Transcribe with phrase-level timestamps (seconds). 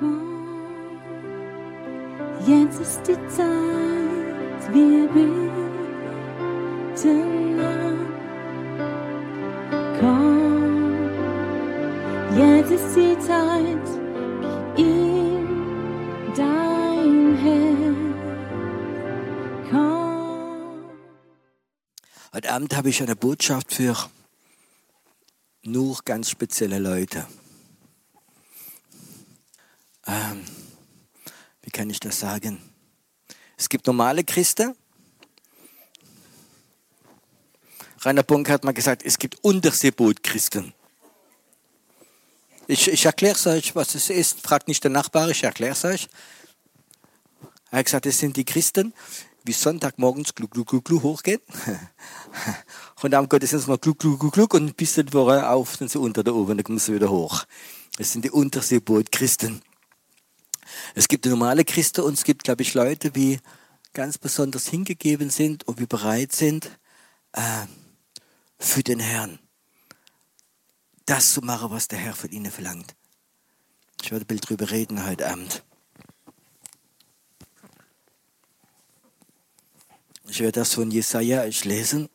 [0.00, 0.96] Komm,
[2.46, 6.30] jetzt ist die Zeit, wir beten
[7.60, 7.98] an.
[10.00, 11.10] Komm,
[12.34, 13.86] jetzt ist die Zeit,
[14.74, 15.46] gib ihm
[16.34, 18.16] dein Herz.
[19.68, 20.88] Komm.
[22.32, 23.94] Heute Abend habe ich eine Botschaft für
[25.62, 27.26] nur ganz spezielle Leute.
[30.06, 30.44] Ähm,
[31.62, 32.60] wie kann ich das sagen?
[33.56, 34.76] Es gibt normale Christen.
[38.02, 40.74] Rainer Bonk hat mal gesagt, es gibt Unterseeboot-Christen.
[42.66, 44.42] Ich, ich erkläre es euch, was es ist.
[44.42, 46.10] Fragt nicht der Nachbar, ich erkläre es euch.
[47.70, 48.92] Er hat gesagt, es sind die Christen,
[49.44, 51.40] wie Sonntagmorgens gluck, gluck, gluck, gluck hochgehen.
[53.02, 56.02] und am Gottesdienst noch gluck, gluck, gluck, gluck und bis die Woche auf, dann so
[56.02, 57.44] unter der Ofen, dann kommen sie wieder hoch.
[57.96, 59.62] Das sind die Unterseeboot-Christen.
[60.94, 63.38] Es gibt normale Christen und es gibt, glaube ich, Leute, die
[63.92, 66.70] ganz besonders hingegeben sind und die bereit sind,
[67.32, 67.66] äh,
[68.58, 69.38] für den Herrn
[71.10, 72.94] das zu machen, was der Herr von ihnen verlangt.
[74.00, 75.64] Ich werde ein Bild drüber reden heute Abend.
[80.28, 82.08] Ich werde das von Jesaja lesen.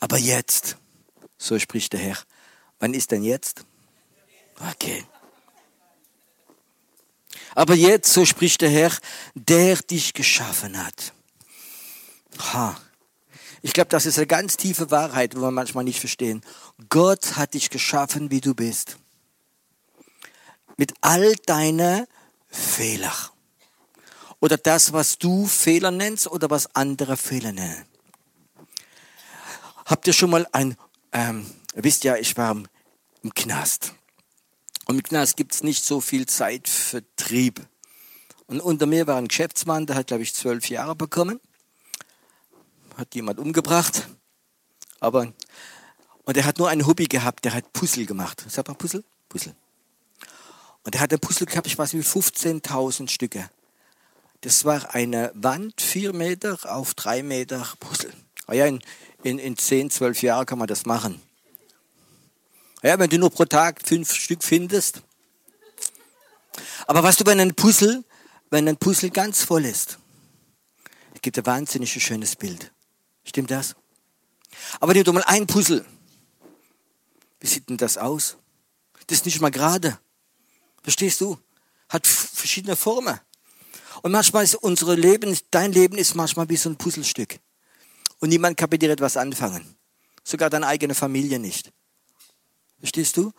[0.00, 0.78] Aber jetzt,
[1.36, 2.18] so spricht der Herr.
[2.78, 3.66] Wann ist denn jetzt?
[4.70, 5.04] Okay.
[7.54, 8.92] Aber jetzt, so spricht der Herr,
[9.34, 11.12] der dich geschaffen hat.
[12.52, 12.76] Ha.
[13.62, 16.42] Ich glaube, das ist eine ganz tiefe Wahrheit, wo wir manchmal nicht verstehen.
[16.88, 18.96] Gott hat dich geschaffen, wie du bist.
[20.76, 22.06] Mit all deinen
[22.48, 23.12] Fehlern.
[24.40, 27.84] Oder das, was du Fehler nennst oder was andere Fehler nennen.
[29.86, 30.76] Habt ihr schon mal ein,
[31.12, 32.56] ähm, wisst ja, ich war
[33.22, 33.94] im Knast.
[34.86, 37.66] Und im Knast gibt es nicht so viel Zeit für Trieb.
[38.46, 41.40] Und unter mir war ein Geschäftsmann, der hat, glaube ich, zwölf Jahre bekommen.
[42.96, 44.08] Hat jemand umgebracht.
[45.00, 45.32] Aber,
[46.24, 48.44] und er hat nur ein Hobby gehabt, der hat Puzzle gemacht.
[48.48, 49.04] Sag mal Puzzle?
[49.28, 49.54] Puzzle.
[50.84, 53.48] Und er hat ein Puzzle gehabt, ich weiß nicht, 15.000 Stücke.
[54.42, 58.12] Das war eine Wand, vier Meter auf drei Meter Puzzle.
[58.46, 58.80] Ah ja, in,
[59.22, 61.22] in, in zehn, zwölf Jahren kann man das machen.
[62.82, 65.02] Ja, wenn du nur pro Tag fünf Stück findest.
[66.86, 68.04] Aber was du bei einem Puzzle,
[68.50, 69.98] wenn ein Puzzle ganz voll ist,
[71.22, 72.72] gibt ein wahnsinnig schönes Bild.
[73.24, 73.76] Stimmt das?
[74.80, 75.86] Aber nimm doch mal ein Puzzle.
[77.40, 78.36] Wie sieht denn das aus?
[79.06, 79.98] Das ist nicht mal gerade.
[80.82, 81.38] Verstehst du?
[81.88, 83.18] Hat verschiedene Formen.
[84.02, 87.38] Und manchmal ist unser Leben, dein Leben ist manchmal wie so ein Puzzlestück.
[88.18, 89.76] Und niemand kann mit dir etwas anfangen.
[90.24, 91.72] Sogar deine eigene Familie nicht.
[92.82, 93.32] Verstehst du?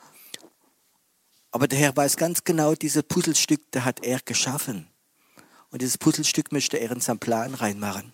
[1.51, 4.87] Aber der Herr weiß ganz genau, dieses Puzzlestück, der hat er geschaffen.
[5.69, 8.13] Und dieses Puzzlestück möchte er in seinen Plan reinmachen.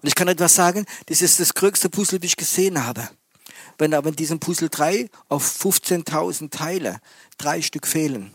[0.00, 3.06] Und ich kann etwas sagen, das ist das größte Puzzle, das ich gesehen habe.
[3.76, 7.00] Wenn aber in diesem Puzzle drei auf 15.000 Teile
[7.36, 8.32] drei Stück fehlen,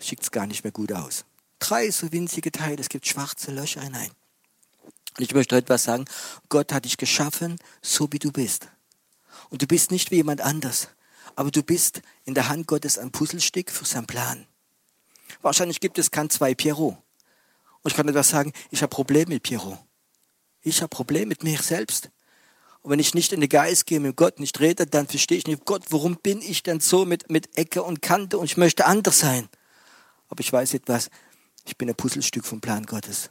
[0.00, 1.24] sieht es gar nicht mehr gut aus.
[1.60, 4.10] Drei so winzige Teile, es gibt schwarze Löcher hinein.
[5.16, 6.06] Und ich möchte etwas sagen,
[6.48, 8.66] Gott hat dich geschaffen, so wie du bist.
[9.48, 10.88] Und du bist nicht wie jemand anders
[11.40, 14.46] aber du bist in der Hand Gottes ein Puzzlestück für seinen Plan.
[15.40, 16.98] Wahrscheinlich gibt es kein zwei Pierrot.
[17.80, 19.78] Und ich kann etwas sagen, ich habe Probleme mit Pierrot.
[20.60, 22.10] Ich habe Probleme mit mir selbst.
[22.82, 25.46] Und wenn ich nicht in den Geist gehe, mit Gott nicht rede, dann verstehe ich
[25.46, 28.84] nicht, Gott, warum bin ich denn so mit, mit Ecke und Kante und ich möchte
[28.84, 29.48] anders sein.
[30.28, 31.08] Aber ich weiß etwas,
[31.64, 33.30] ich bin ein Puzzlestück vom Plan Gottes.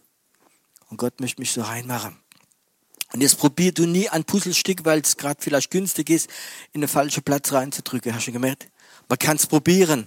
[0.87, 2.17] Und Gott möchte mich so reinmachen.
[3.13, 6.29] Und jetzt probier du nie ein Puzzlestück, weil es gerade vielleicht günstig ist,
[6.73, 8.13] in den falschen Platz reinzudrücken.
[8.13, 8.67] Hast du gemerkt?
[9.07, 10.05] Man kann es probieren,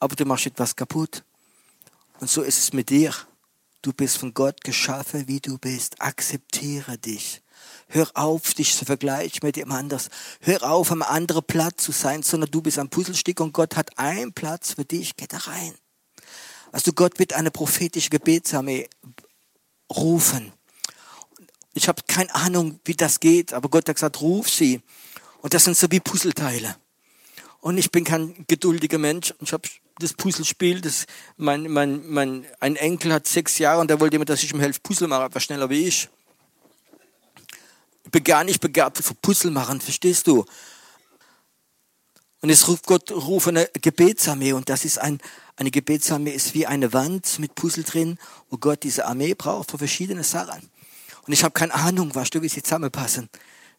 [0.00, 1.24] aber du machst etwas kaputt.
[2.20, 3.14] Und so ist es mit dir.
[3.82, 6.00] Du bist von Gott geschaffen, wie du bist.
[6.00, 7.42] Akzeptiere dich.
[7.88, 10.08] Hör auf, dich zu vergleichen mit jemand anders.
[10.40, 13.98] Hör auf, am anderen Platz zu sein, sondern du bist ein Puzzlestück und Gott hat
[13.98, 15.16] einen Platz für dich.
[15.16, 15.74] Geh da rein.
[16.72, 18.88] Also Gott wird eine prophetische Gebetsarmee
[19.90, 20.52] rufen.
[21.78, 24.80] Ich habe keine Ahnung, wie das geht, aber Gott hat gesagt, ruf sie.
[25.42, 26.74] Und das sind so wie Puzzleteile.
[27.60, 29.32] Und ich bin kein geduldiger Mensch.
[29.40, 29.68] Ich habe
[30.00, 34.24] das Puzzlespiel, das, mein, mein, mein, ein Enkel hat sechs Jahre und der wollte immer,
[34.24, 36.08] dass ich ihm helfe, Puzzle mache, aber schneller wie ich.
[38.04, 40.44] Ich bin gar nicht begabt für Puzzle machen, verstehst du?
[42.40, 45.20] Und jetzt ruft Gott, ruft eine Gebetsarmee und das ist ein,
[45.54, 48.18] eine Gebetsarmee ist wie eine Wand mit Puzzle drin,
[48.50, 50.68] wo Gott diese Armee braucht für verschiedene Sachen.
[51.28, 53.28] Und ich habe keine Ahnung, du, wie sie zusammenpassen.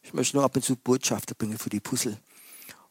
[0.04, 2.16] Ich möchte nur ab und zu Botschaften bringen für die Puzzle.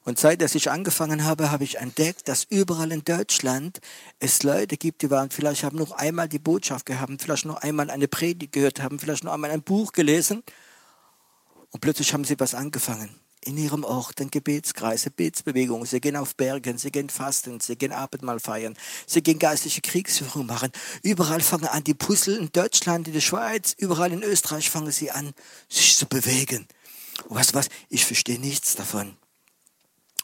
[0.03, 3.79] Und seit dass ich angefangen habe, habe ich entdeckt, dass überall in Deutschland
[4.19, 7.89] es Leute gibt, die waren vielleicht haben noch einmal die Botschaft gehabt, vielleicht noch einmal
[7.89, 10.43] eine Predigt gehört haben, vielleicht noch einmal ein Buch gelesen
[11.71, 15.85] und plötzlich haben sie was angefangen in ihrem Ort ein Gebetskreis, eine Gebetsbewegung.
[15.85, 18.75] Sie gehen auf Bergen, sie gehen fasten, sie gehen Abendmahl feiern,
[19.05, 20.71] sie gehen geistliche Kriegsführung machen.
[21.03, 25.11] Überall fangen an die Puzzle in Deutschland, in der Schweiz, überall in Österreich fangen sie
[25.11, 25.33] an,
[25.67, 26.67] sich zu bewegen.
[27.27, 27.69] Du was?
[27.89, 29.18] Ich verstehe nichts davon.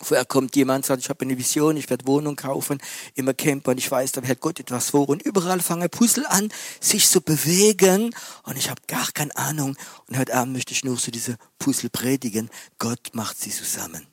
[0.01, 2.80] Vorher kommt jemand, sagt, ich habe eine Vision, ich werde Wohnung kaufen,
[3.15, 5.07] immer Camper und ich weiß, da hat Gott etwas vor.
[5.09, 6.50] Und überall fangen Puzzle an,
[6.80, 8.13] sich zu bewegen
[8.44, 9.77] und ich habe gar keine Ahnung.
[10.07, 12.50] Und heute Abend möchte ich nur so diese Puzzle predigen.
[12.77, 14.06] Gott macht sie zusammen.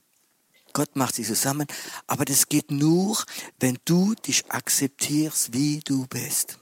[0.73, 1.67] Gott macht sie zusammen,
[2.06, 3.23] aber das geht nur,
[3.61, 6.58] wenn du dich akzeptierst, wie du bist.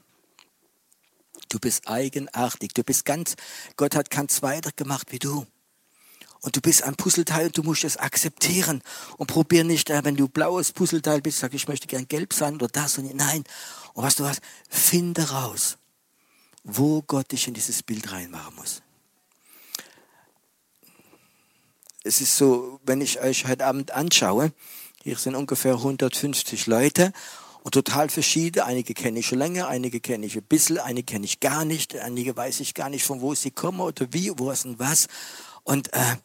[1.47, 3.35] Du bist eigenartig, du bist ganz,
[3.77, 5.45] Gott hat keins weiter gemacht wie du.
[6.41, 8.81] Und du bist ein Puzzleteil und du musst es akzeptieren.
[9.17, 12.55] Und probier nicht, äh, wenn du blaues Puzzleteil bist, sag ich möchte gern gelb sein
[12.55, 13.43] oder das und nein.
[13.93, 14.41] Und weißt du was?
[14.67, 15.77] Finde raus,
[16.63, 18.81] wo Gott dich in dieses Bild reinmachen muss.
[22.03, 24.51] Es ist so, wenn ich euch heute Abend anschaue,
[25.03, 27.13] hier sind ungefähr 150 Leute
[27.63, 28.61] und total verschieden.
[28.61, 31.95] Einige kenne ich schon länger, einige kenne ich ein bisschen, einige kenne ich gar nicht,
[31.95, 35.07] einige weiß ich gar nicht, von wo sie kommen oder wie, wo und was.
[35.63, 36.15] Und äh,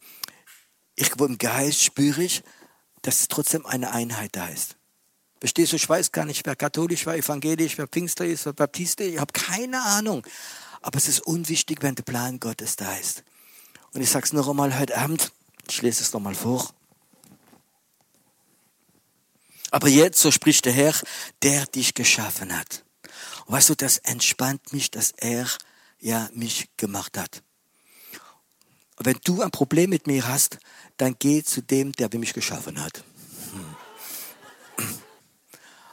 [0.95, 2.43] irgendwo im Geist spüre ich,
[3.01, 4.75] dass es trotzdem eine Einheit da ist.
[5.39, 8.99] Verstehst du, ich weiß gar nicht, wer katholisch, wer evangelisch, wer Pfingster ist, wer Baptist
[9.01, 9.13] ist.
[9.13, 10.25] Ich habe keine Ahnung.
[10.81, 13.23] Aber es ist unwichtig, wenn der Plan Gottes da ist.
[13.93, 15.31] Und ich sage es noch einmal heute Abend,
[15.69, 16.73] ich lese es noch mal vor.
[19.69, 20.93] Aber jetzt, so spricht der Herr,
[21.43, 22.83] der dich geschaffen hat.
[23.45, 25.47] Und weißt du, das entspannt mich, dass er
[25.99, 27.43] ja mich gemacht hat.
[28.99, 30.57] Wenn du ein Problem mit mir hast,
[30.97, 33.03] dann geh zu dem, der mich geschaffen hat.
[33.51, 33.75] Hm.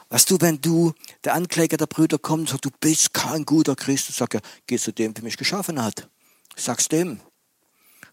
[0.09, 0.93] Weißt du, wenn du,
[1.23, 4.77] der Ankläger der Brüder kommt und sagt, du bist kein guter Christ, sag er, geh
[4.77, 6.07] zu dem, der mich geschaffen hat.
[6.55, 7.19] Sag's dem.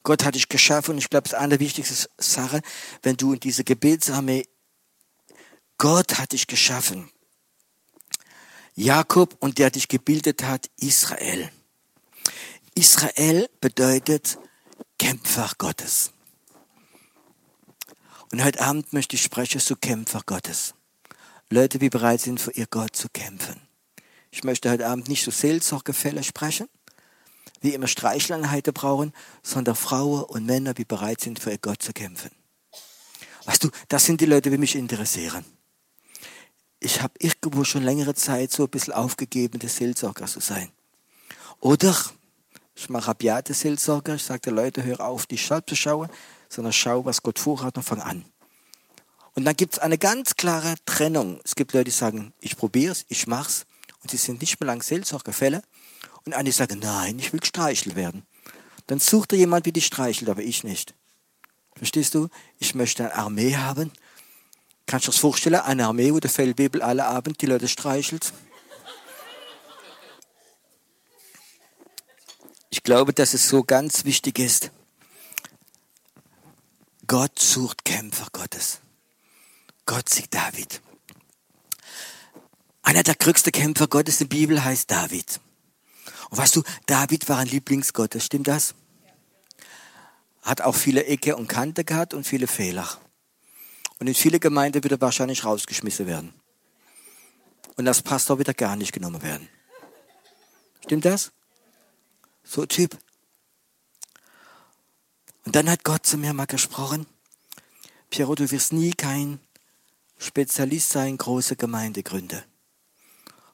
[0.03, 2.61] Gott hat dich geschaffen und ich glaube, es ist eine der wichtigsten Sachen,
[3.03, 4.47] wenn du in diese Gebetsarmee,
[5.79, 7.11] Gott hat dich geschaffen.
[8.75, 11.51] Jakob und der dich gebildet hat, Israel.
[12.75, 14.39] Israel bedeutet
[15.03, 16.13] Kämpfer Gottes.
[18.31, 20.75] Und heute Abend möchte ich sprechen zu Kämpfer Gottes.
[21.51, 23.61] Leute, die bereit sind, für ihr Gott zu kämpfen.
[24.31, 26.69] Ich möchte heute Abend nicht so Seelsorgefälle sprechen,
[27.61, 29.13] wie immer Streicheleinheiten brauchen,
[29.43, 32.31] sondern Frauen und Männer, die bereit sind, für ihr Gott zu kämpfen.
[33.47, 35.45] Weißt du, das sind die Leute, die mich interessieren.
[36.79, 40.71] Ich habe irgendwo schon längere Zeit so ein bisschen aufgegeben, der Seelsorger zu sein.
[41.59, 41.93] Oder
[42.83, 44.17] ich mache rabiate Seelsorge.
[44.17, 46.09] Ich sage den Leuten, hör auf, dich selbst zu schauen,
[46.49, 48.25] sondern schau, was Gott vorhat und fang an.
[49.35, 51.41] Und dann gibt es eine ganz klare Trennung.
[51.45, 53.67] Es gibt Leute, die sagen, ich probiere es, ich mach's.
[54.03, 55.63] Und sie sind nicht mehr lang Seelsorgefälle.
[56.25, 58.27] Und andere sagen, nein, ich will gestreichelt werden.
[58.89, 60.95] Dann sucht er jemand, wie dich streichelt, aber ich nicht.
[61.77, 62.29] Verstehst du?
[62.59, 63.93] Ich möchte eine Armee haben.
[64.87, 65.55] Kannst du dir das vorstellen?
[65.55, 68.33] Eine Armee, wo der Feldwebel alle Abend die Leute streichelt?
[72.73, 74.71] Ich glaube, dass es so ganz wichtig ist.
[77.07, 78.81] Gott sucht Kämpfer Gottes.
[79.85, 80.81] Gott sieht David.
[82.81, 85.39] Einer der größten Kämpfer Gottes in der Bibel heißt David.
[86.31, 88.75] Und weißt du, David war ein Lieblingsgottes, stimmt das?
[90.41, 92.89] Hat auch viele Ecke und Kante gehabt und viele Fehler.
[93.99, 96.33] Und in viele Gemeinden wird er wahrscheinlich rausgeschmissen werden.
[97.77, 99.47] Und als Pastor wird er gar nicht genommen werden.
[100.81, 101.33] Stimmt das?
[102.45, 102.99] So Typ.
[105.45, 107.07] Und dann hat Gott zu mir mal gesprochen,
[108.11, 109.41] Piero, du wirst nie kein
[110.19, 112.43] Spezialist sein, große Gemeinde gründen.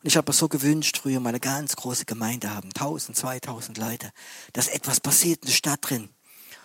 [0.03, 3.79] Und ich habe mir so gewünscht, früher mal eine ganz große Gemeinde haben, 1000, 2000
[3.79, 4.11] Leute,
[4.53, 6.09] dass etwas passiert in der Stadt drin.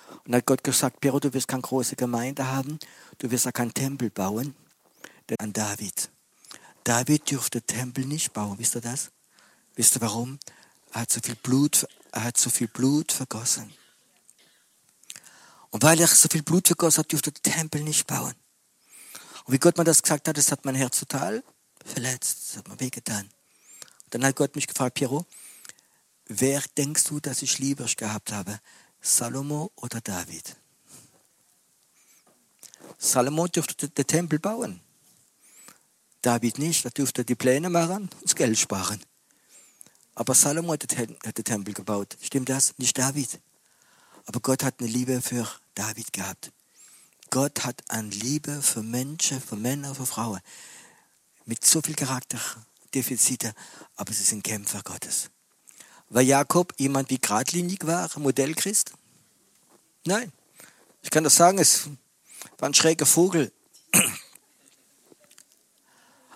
[0.10, 2.80] Und dann hat Gott gesagt, Piero, du wirst keine große Gemeinde haben,
[3.18, 4.56] du wirst auch keinen Tempel bauen,
[5.30, 6.10] denn an David.
[6.84, 9.12] David dürfte Tempel nicht bauen, wisst ihr das?
[9.76, 10.38] Wisst ihr warum?
[10.92, 13.74] Er hat so viel Blut er hat so viel Blut vergossen.
[15.72, 18.36] Und weil er so viel Blut vergossen hat, durfte der Tempel nicht bauen.
[19.46, 21.44] Und wie Gott mir das gesagt hat, das hat mein Herz total
[21.84, 22.50] verletzt.
[22.50, 23.26] Das hat mir wehgetan.
[23.26, 25.26] Und dann hat Gott mich gefragt, Piero,
[26.28, 28.60] wer denkst du, dass ich lieber gehabt habe?
[29.02, 30.56] Salomo oder David?
[33.00, 34.82] Salomo durfte den Tempel bauen.
[36.22, 39.04] David nicht, er durfte die Pläne machen und das Geld sparen.
[40.16, 42.18] Aber Salomo hat den Tempel gebaut.
[42.22, 42.74] Stimmt das?
[42.78, 43.40] Nicht David.
[44.26, 46.52] Aber Gott hat eine Liebe für David gehabt.
[47.30, 50.40] Gott hat an Liebe für Menschen, für Männer, für Frauen
[51.46, 53.54] mit so viel Charakterdefizite,
[53.96, 55.30] aber sie sind Kämpfer Gottes.
[56.10, 58.92] War Jakob jemand wie geradlinig war, Modellchrist?
[60.06, 60.32] Nein.
[61.02, 61.90] Ich kann das sagen, es
[62.58, 63.52] war ein schräger Vogel.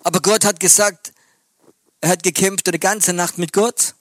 [0.04, 1.14] Aber Gott hat gesagt,
[2.02, 3.96] er hat gekämpft eine ganze Nacht mit Gott.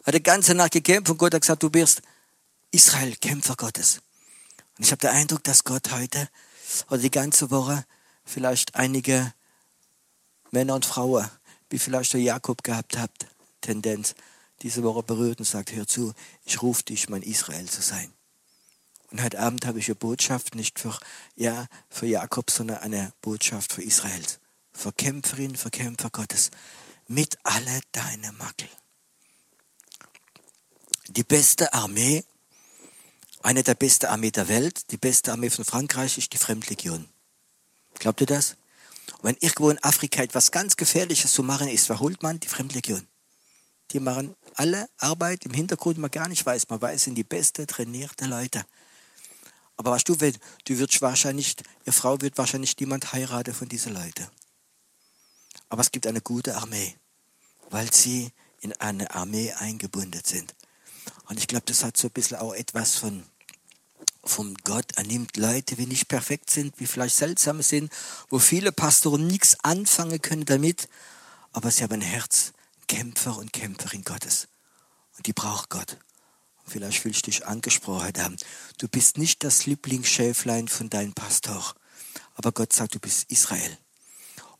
[0.00, 2.02] Er hat eine ganze Nacht gekämpft und Gott hat gesagt, du wirst
[2.70, 4.02] Israel, Kämpfer Gottes.
[4.76, 6.28] Und ich habe den Eindruck, dass Gott heute
[6.88, 7.84] oder die ganze Woche
[8.24, 9.32] vielleicht einige
[10.50, 11.28] Männer und Frauen,
[11.70, 13.26] wie vielleicht der Jakob gehabt habt,
[13.60, 14.14] Tendenz,
[14.62, 16.12] diese Woche berührt und sagt, hör zu,
[16.44, 18.12] ich rufe dich, mein Israel zu sein.
[19.10, 20.98] Und heute Abend habe ich eine Botschaft nicht für,
[21.36, 24.24] ja, für Jakob, sondern eine Botschaft für Israel.
[24.74, 26.50] Für Kämpferin, für Kämpfer Gottes.
[27.08, 28.68] Mit alle deine Makel.
[31.08, 32.24] Die beste Armee,
[33.42, 37.08] eine der besten Armee der Welt, die beste Armee von Frankreich ist die Fremdlegion.
[37.98, 38.56] Glaubt ihr das?
[39.18, 43.06] Und wenn irgendwo in Afrika etwas ganz Gefährliches zu machen ist, verholt man die Fremdlegion.
[43.90, 46.68] Die machen alle Arbeit im Hintergrund, man gar nicht weiß.
[46.68, 48.64] Man weiß, sind die beste trainierte Leute.
[49.76, 54.26] Aber weißt du, du wirst wahrscheinlich, ihr Frau wird wahrscheinlich niemand heiraten von diesen Leuten.
[55.74, 56.94] Aber es gibt eine gute Armee,
[57.70, 60.54] weil sie in eine Armee eingebunden sind.
[61.28, 63.24] Und ich glaube, das hat so ein bisschen auch etwas von,
[64.22, 64.92] vom Gott.
[64.94, 67.92] Er nimmt Leute, die nicht perfekt sind, wie vielleicht seltsam sind,
[68.28, 70.88] wo viele Pastoren nichts anfangen können damit,
[71.50, 72.52] aber sie haben ein Herz,
[72.86, 74.46] Kämpfer und Kämpferin Gottes.
[75.16, 75.96] Und die braucht Gott.
[76.58, 78.36] Und vielleicht fühlst du dich angesprochen haben.
[78.78, 81.74] Du bist nicht das Lieblingsschäflein von deinem Pastor.
[82.36, 83.76] Aber Gott sagt, du bist Israel.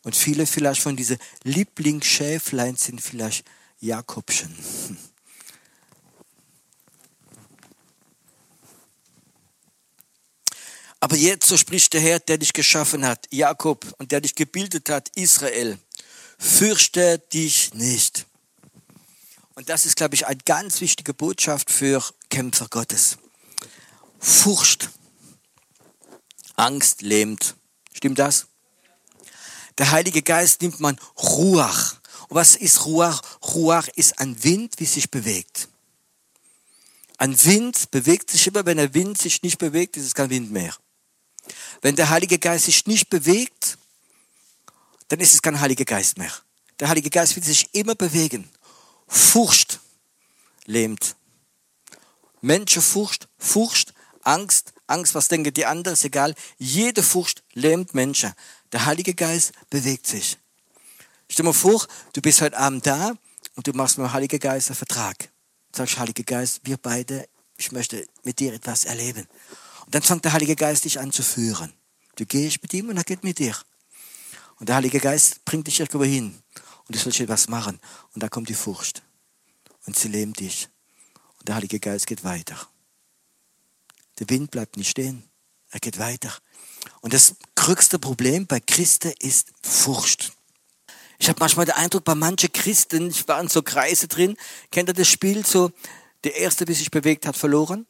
[0.05, 3.43] Und viele vielleicht von diesen Lieblingsschäflein sind vielleicht
[3.79, 4.55] Jakobschen.
[10.99, 14.89] Aber jetzt, so spricht der Herr, der dich geschaffen hat, Jakob, und der dich gebildet
[14.89, 15.79] hat, Israel
[16.37, 18.27] fürchte dich nicht.
[19.55, 23.17] Und das ist, glaube ich, eine ganz wichtige Botschaft für Kämpfer Gottes.
[24.19, 24.91] Furcht,
[26.55, 27.55] Angst lähmt.
[27.93, 28.45] Stimmt das?
[29.77, 31.95] Der Heilige Geist nimmt man Ruach.
[32.27, 33.21] Und was ist Ruach?
[33.43, 35.67] Ruach ist ein Wind, wie sich bewegt.
[37.17, 40.51] Ein Wind bewegt sich immer, wenn der Wind sich nicht bewegt, ist es kein Wind
[40.51, 40.75] mehr.
[41.81, 43.77] Wenn der Heilige Geist sich nicht bewegt,
[45.07, 46.31] dann ist es kein Heiliger Geist mehr.
[46.79, 48.49] Der Heilige Geist will sich immer bewegen.
[49.07, 49.79] Furcht
[50.65, 51.15] lähmt.
[52.41, 56.35] Menschenfurcht, Furcht, Angst, Angst, was denken die anderen, ist egal.
[56.57, 58.33] Jede Furcht lähmt Menschen.
[58.71, 60.37] Der Heilige Geist bewegt sich.
[61.29, 63.13] Stell dir mal vor, du bist heute Abend da
[63.55, 65.17] und du machst mit dem Heiligen Geist einen Vertrag.
[65.71, 69.27] Du sagst, Heiliger Geist, wir beide, ich möchte mit dir etwas erleben.
[69.85, 71.73] Und dann fängt der Heilige Geist dich an zu führen.
[72.15, 73.55] Du gehst mit ihm und er geht mit dir.
[74.59, 76.41] Und der Heilige Geist bringt dich irgendwo hin.
[76.87, 77.79] Und du sollst etwas machen.
[78.13, 79.03] Und da kommt die Furcht.
[79.85, 80.69] Und sie lähmt dich.
[81.39, 82.67] Und der Heilige Geist geht weiter.
[84.19, 85.23] Der Wind bleibt nicht stehen.
[85.71, 86.33] Er geht weiter.
[87.01, 90.31] Und das größte Problem bei Christen ist Furcht.
[91.17, 94.37] Ich habe manchmal den Eindruck, bei manchen Christen, ich war in so Kreise drin,
[94.71, 95.71] kennt ihr das Spiel so,
[96.23, 97.85] der Erste, der sich bewegt hat, verloren?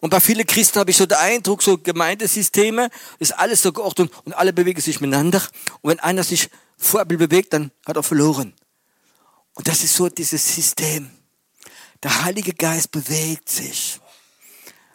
[0.00, 4.12] Und bei vielen Christen habe ich so den Eindruck, so Gemeindesysteme, ist alles so geordnet
[4.24, 5.42] und alle bewegen sich miteinander.
[5.80, 8.54] Und wenn einer sich Vorbild bewegt, dann hat er verloren.
[9.54, 11.10] Und das ist so dieses System.
[12.02, 13.98] Der Heilige Geist bewegt sich.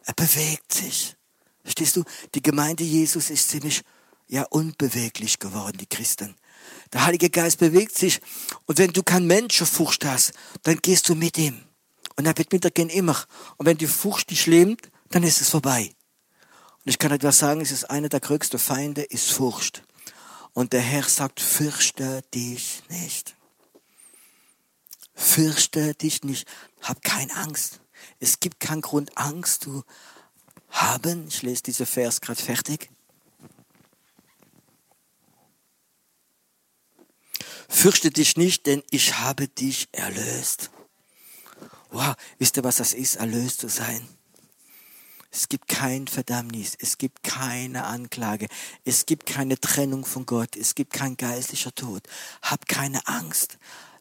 [0.05, 1.15] Er bewegt sich.
[1.63, 2.03] Verstehst du?
[2.35, 3.83] Die Gemeinde Jesus ist ziemlich,
[4.27, 6.35] ja, unbeweglich geworden, die Christen.
[6.93, 8.19] Der Heilige Geist bewegt sich.
[8.65, 11.61] Und wenn du kein Menschenfurcht hast, dann gehst du mit ihm.
[12.15, 13.17] Und er wird mit dir gehen immer.
[13.57, 15.93] Und wenn die Furcht dich lähmt, dann ist es vorbei.
[16.83, 19.83] Und ich kann etwas sagen, es ist einer der größten Feinde, ist Furcht.
[20.53, 23.35] Und der Herr sagt, fürchte dich nicht.
[25.13, 26.47] Fürchte dich nicht.
[26.81, 27.79] Hab keine Angst.
[28.19, 29.83] Es gibt keinen Grund, Angst zu
[30.71, 31.27] haben.
[31.27, 32.89] Ich lese diesen Vers gerade fertig.
[37.69, 40.71] Fürchte dich nicht, denn ich habe dich erlöst.
[41.89, 44.07] Wow, wisst ihr, was das ist, erlöst zu sein?
[45.31, 48.47] Es gibt kein Verdammnis, es gibt keine Anklage,
[48.83, 52.03] es gibt keine Trennung von Gott, es gibt kein geistlicher Tod.
[52.41, 53.57] Hab keine Angst,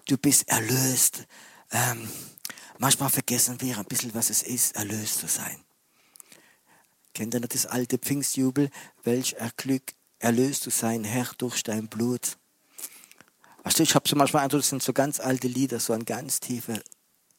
[0.07, 1.27] du bist erlöst.
[1.71, 2.11] Ähm,
[2.79, 5.65] manchmal vergessen wir ein bisschen, was es ist, erlöst zu sein.
[7.15, 8.71] Kennt ihr noch das alte Pfingstjubel?
[9.03, 12.37] Welch Erglück, erlöst zu sein, Herr, durch dein Blut.
[13.77, 16.41] Du, ich habe so manchmal Eindruck, das sind so ganz alte Lieder, so ein ganz
[16.41, 16.81] tiefer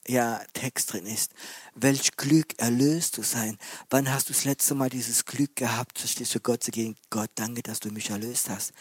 [0.07, 1.31] ja, Text drin ist.
[1.75, 3.57] Welch Glück, erlöst zu sein.
[3.89, 6.95] Wann hast du das letzte Mal dieses Glück gehabt, verstehst du Gott zu gehen?
[7.09, 8.73] Gott, danke, dass du mich erlöst hast.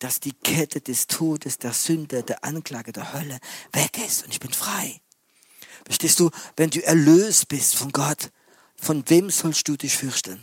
[0.00, 3.38] Dass die Kette des Todes, der Sünde, der Anklage, der Hölle
[3.72, 5.00] weg ist und ich bin frei.
[5.84, 8.30] Verstehst du, wenn du erlöst bist von Gott,
[8.84, 10.42] von wem sollst du dich fürchten?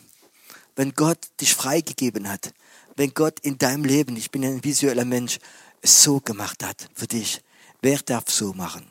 [0.75, 2.53] Wenn Gott dich freigegeben hat,
[2.95, 5.39] wenn Gott in deinem Leben, ich bin ein visueller Mensch,
[5.81, 7.41] es so gemacht hat für dich,
[7.81, 8.85] wer darf so machen?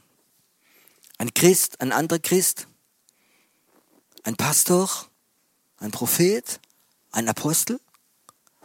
[1.19, 2.67] Ein Christ, ein anderer Christ,
[4.25, 4.89] ein Pastor,
[5.79, 6.61] ein Prophet,
[7.13, 7.81] ein Apostel?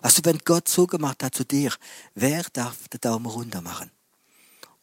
[0.01, 1.73] Du, wenn Gott so gemacht hat zu dir,
[2.13, 3.89] wer darf den Daumen runter machen?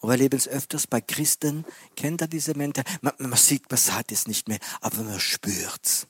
[0.03, 2.83] Und wir leben es öfters bei Christen, kennt er diese Mente?
[3.03, 6.09] Man, man sieht, man sagt es nicht mehr, aber man spürt's.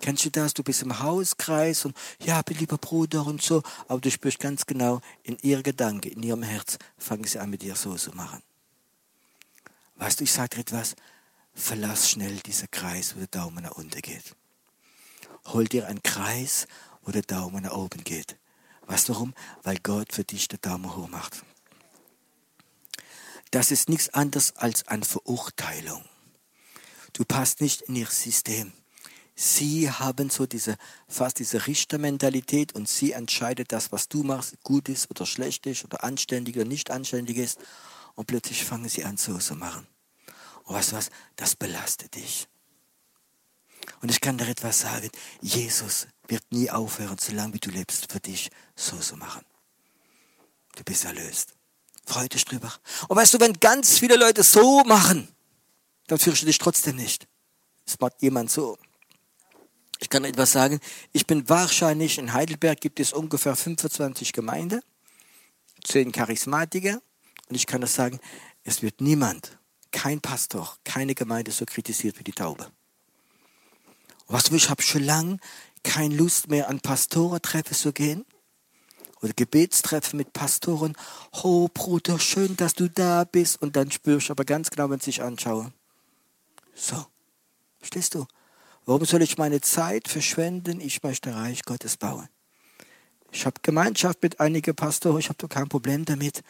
[0.00, 0.54] Kennst du das?
[0.54, 5.00] Du bist im Hauskreis und ja, lieber Bruder und so, aber du spürst ganz genau,
[5.24, 8.40] in ihr Gedanke, in ihrem Herz, fangen sie an mit dir so zu machen.
[9.96, 10.94] Weißt du, ich sage dir etwas,
[11.54, 14.36] verlass schnell diesen Kreis, wo der Daumen nach unten geht.
[15.46, 16.68] Hol dir einen Kreis,
[17.02, 18.36] wo der Daumen nach oben geht.
[18.86, 19.34] Weißt du warum?
[19.64, 21.42] Weil Gott für dich den Daumen hoch macht.
[23.50, 26.04] Das ist nichts anderes als eine Verurteilung.
[27.12, 28.72] Du passt nicht in ihr System.
[29.34, 30.76] Sie haben so diese,
[31.08, 35.84] fast diese Richtermentalität und sie entscheidet das, was du machst, gut ist oder schlecht ist
[35.84, 37.58] oder anständig oder nicht anständig ist.
[38.14, 39.86] Und plötzlich fangen sie an, so zu machen.
[40.64, 41.10] Und du was?
[41.36, 42.48] Das belastet dich.
[44.00, 45.10] Und ich kann dir etwas sagen.
[45.40, 49.44] Jesus wird nie aufhören, solange wie du lebst, für dich so zu machen.
[50.76, 51.55] Du bist erlöst.
[52.06, 52.72] Freu dich drüber.
[53.08, 55.28] Und weißt du, wenn ganz viele Leute so machen,
[56.06, 57.26] dann fürchte dich trotzdem nicht.
[57.84, 58.78] Es macht jemand so.
[59.98, 60.78] Ich kann etwas sagen.
[61.12, 64.80] Ich bin wahrscheinlich, in Heidelberg gibt es ungefähr 25 Gemeinden,
[65.84, 67.00] 10 Charismatiker.
[67.48, 68.20] Und ich kann das sagen,
[68.64, 69.58] es wird niemand,
[69.90, 72.70] kein Pastor, keine Gemeinde so kritisiert wie die Taube.
[74.28, 75.38] Was ich habe schon lange
[75.82, 78.24] keine Lust mehr an Pastorentreffen zu gehen
[79.26, 80.96] oder Gebetstreffen mit Pastoren.
[81.42, 83.60] Oh Bruder, schön, dass du da bist.
[83.60, 85.72] Und dann spüre ich aber ganz genau, wenn ich sich anschaue.
[86.74, 87.04] So,
[87.78, 88.26] verstehst du?
[88.84, 90.80] Warum soll ich meine Zeit verschwenden?
[90.80, 92.28] Ich möchte Reich Gottes bauen.
[93.32, 96.42] Ich habe Gemeinschaft mit einigen Pastoren, ich habe doch kein Problem damit.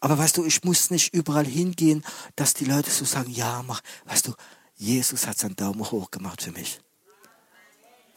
[0.00, 2.04] Aber weißt du, ich muss nicht überall hingehen,
[2.36, 3.80] dass die Leute so sagen, ja, mach.
[4.04, 4.34] Weißt du,
[4.76, 6.80] Jesus hat seinen Daumen hoch gemacht für mich.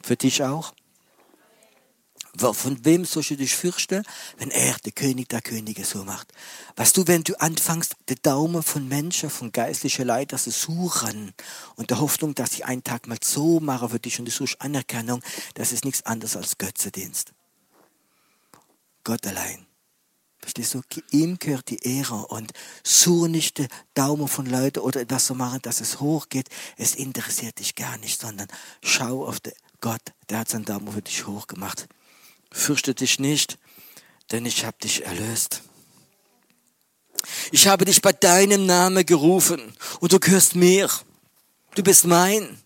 [0.01, 0.73] Für dich auch?
[2.36, 4.04] Von wem sollst du dich fürchten,
[4.38, 6.34] wenn er, der König der Könige, so macht?
[6.76, 11.34] Weißt du, wenn du anfängst, den Daumen von Menschen, von geistlichen Leitern zu suchen
[11.76, 14.60] und der Hoffnung, dass ich einen Tag mal so mache für dich und du suchst
[14.62, 15.22] Anerkennung,
[15.54, 17.34] das ist nichts anderes als Götzedienst.
[19.04, 19.67] Gott allein.
[20.39, 20.82] Verstehst du?
[21.12, 22.52] Ihm gehört die Ehre und
[22.84, 26.50] suche nicht den Daumen von Leuten oder etwas zu machen, dass es hochgeht.
[26.78, 28.48] Es interessiert dich gar nicht, sondern
[28.82, 31.88] schau auf den Gott, der hat seinen Daumen für dich hochgemacht.
[32.54, 33.58] Fürchte dich nicht,
[34.32, 35.63] denn ich habe dich erlöst.
[37.52, 40.88] Ich habe dich bei deinem Namen gerufen und du gehörst mir.
[41.74, 42.62] Du bist mein.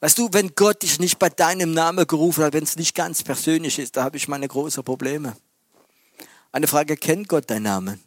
[0.00, 3.22] Weißt du, wenn Gott dich nicht bei deinem Namen gerufen hat, wenn es nicht ganz
[3.22, 5.36] persönlich ist, da habe ich meine großen Probleme.
[6.50, 8.02] Eine Frage, kennt Gott deinen Namen?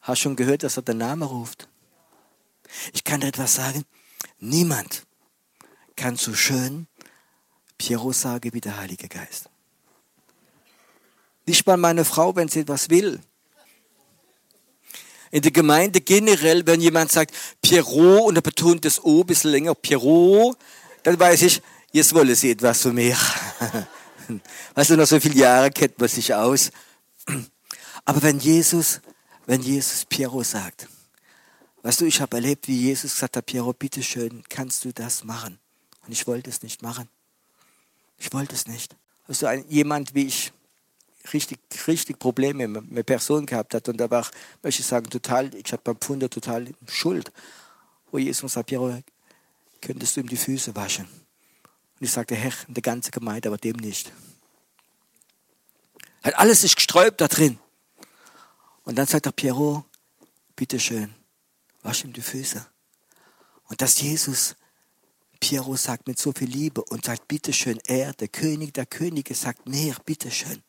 [0.00, 1.68] Hast schon gehört, dass er den Namen ruft?
[2.92, 3.84] Ich kann dir etwas sagen.
[4.40, 5.06] Niemand
[5.94, 6.88] kann so schön
[7.80, 9.48] Piero sagen wie der Heilige Geist.
[11.46, 13.20] Nicht mal meine Frau, wenn sie etwas will.
[15.30, 19.52] In der Gemeinde generell, wenn jemand sagt Pierrot und er betont das O ein bisschen
[19.52, 20.58] länger, Pierrot,
[21.04, 23.16] dann weiß ich, jetzt wolle sie etwas von mir.
[24.74, 26.70] Weißt du, nach so vielen Jahren kennt man sich aus.
[28.04, 29.00] Aber wenn Jesus,
[29.46, 30.86] wenn Jesus Piero sagt,
[31.82, 35.58] weißt du, ich habe erlebt, wie Jesus gesagt hat, Piero, bitteschön, kannst du das machen?
[36.06, 37.08] Und ich wollte es nicht machen.
[38.20, 38.94] Ich wollte es nicht.
[39.26, 40.52] Du, ein, jemand wie ich
[41.32, 44.28] richtig, richtig Probleme mit, Personen gehabt hat und da war,
[44.62, 47.32] möchte ich sagen, total, ich habe beim Pfunder total Schuld.
[48.10, 48.96] Wo Jesus sagt, Piero,
[49.80, 51.06] könntest du ihm die Füße waschen?
[51.06, 54.12] Und ich sagte, Herr, in der ganzen Gemeinde, aber dem nicht.
[56.22, 57.58] Hat alles sich gesträubt da drin.
[58.84, 59.84] Und dann sagt der Pierrot,
[60.56, 61.14] bitteschön,
[61.82, 62.66] wasch ihm die Füße.
[63.68, 64.56] Und dass Jesus
[65.40, 69.66] Pierrot sagt mit so viel Liebe und sagt, bitteschön, er, der König der Könige, sagt,
[69.66, 70.62] mehr, bitteschön,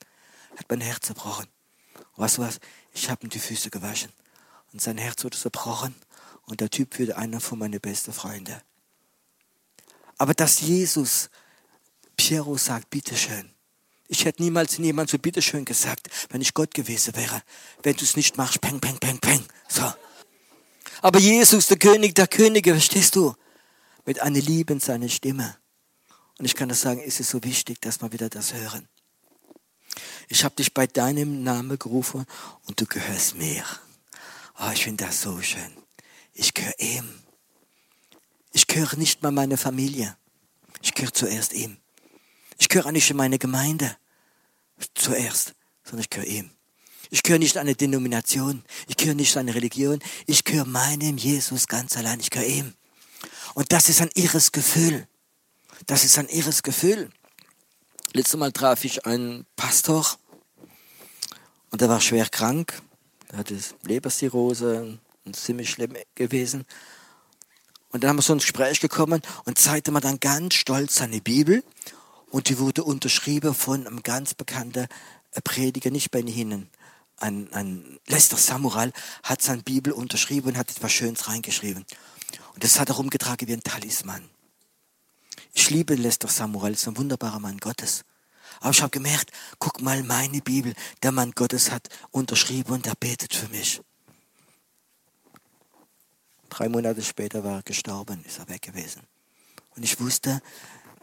[0.56, 1.48] hat mein Herz zerbrochen.
[2.16, 2.60] Und weißt du was?
[2.94, 4.12] Ich habe ihm die Füße gewaschen.
[4.72, 5.94] Und sein Herz wurde zerbrochen.
[6.46, 8.56] Und der Typ wurde einer von meinen besten Freunden.
[10.18, 11.30] Aber dass Jesus
[12.16, 13.52] Piero sagt, bitteschön.
[14.08, 17.42] Ich hätte niemals jemand so bitteschön gesagt, wenn ich Gott gewesen wäre.
[17.82, 19.44] Wenn du es nicht machst, peng, peng, peng, peng.
[19.68, 19.92] So.
[21.02, 23.34] Aber Jesus, der König der Könige, verstehst du?
[24.06, 25.58] Mit einer Liebe in seiner Stimme.
[26.38, 28.88] Und ich kann das sagen, ist es so wichtig, dass wir wieder das hören.
[30.28, 32.26] Ich habe dich bei deinem Namen gerufen
[32.66, 33.64] und du gehörst mir.
[34.60, 35.72] Oh, ich finde das so schön.
[36.34, 37.10] Ich gehöre ihm.
[38.54, 40.16] Ich gehöre nicht mal meiner Familie.
[40.82, 41.78] Ich gehöre zuerst ihm.
[42.58, 43.98] Ich gehöre nicht in meine Gemeinde
[44.94, 46.52] zuerst, sondern ich gehöre ihm.
[47.10, 48.64] Ich gehöre nicht einer Denomination.
[48.88, 50.00] Ich gehöre nicht einer Religion.
[50.28, 52.20] Ich gehöre meinem Jesus ganz allein.
[52.22, 52.74] Ich gehöre ihm.
[53.54, 55.08] Und das ist ein irres Gefühl.
[55.88, 57.10] Das ist ein irres Gefühl.
[58.14, 60.06] Letztes Mal traf ich einen Pastor
[61.70, 62.82] und der war schwer krank.
[63.30, 66.66] Er hatte Leberzirrhose und ziemlich schlimm gewesen.
[67.90, 71.22] Und dann haben wir so ins Gespräch gekommen und zeigte mir dann ganz stolz seine
[71.22, 71.64] Bibel
[72.30, 74.88] und die wurde unterschrieben von einem ganz bekannten
[75.44, 76.70] Prediger, nicht bei Ihnen.
[77.18, 78.92] Ein, ein Lester Samurai
[79.24, 81.86] hat seine Bibel unterschrieben und hat etwas Schönes reingeschrieben.
[82.54, 84.30] Und das hat er rumgetragen wie ein Talisman.
[85.54, 88.04] Ich liebe Lester Samurai, ist ein wunderbarer Mann Gottes.
[88.60, 92.96] Aber ich habe gemerkt, guck mal, meine Bibel, der Mann Gottes hat unterschrieben und er
[92.96, 93.82] betet für mich.
[96.50, 99.02] Drei Monate später war er gestorben, ist er weg gewesen.
[99.76, 100.42] Und ich wusste,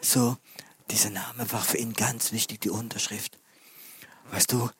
[0.00, 0.36] so,
[0.90, 3.38] dieser Name war für ihn ganz wichtig, die Unterschrift.
[4.30, 4.70] Weißt du,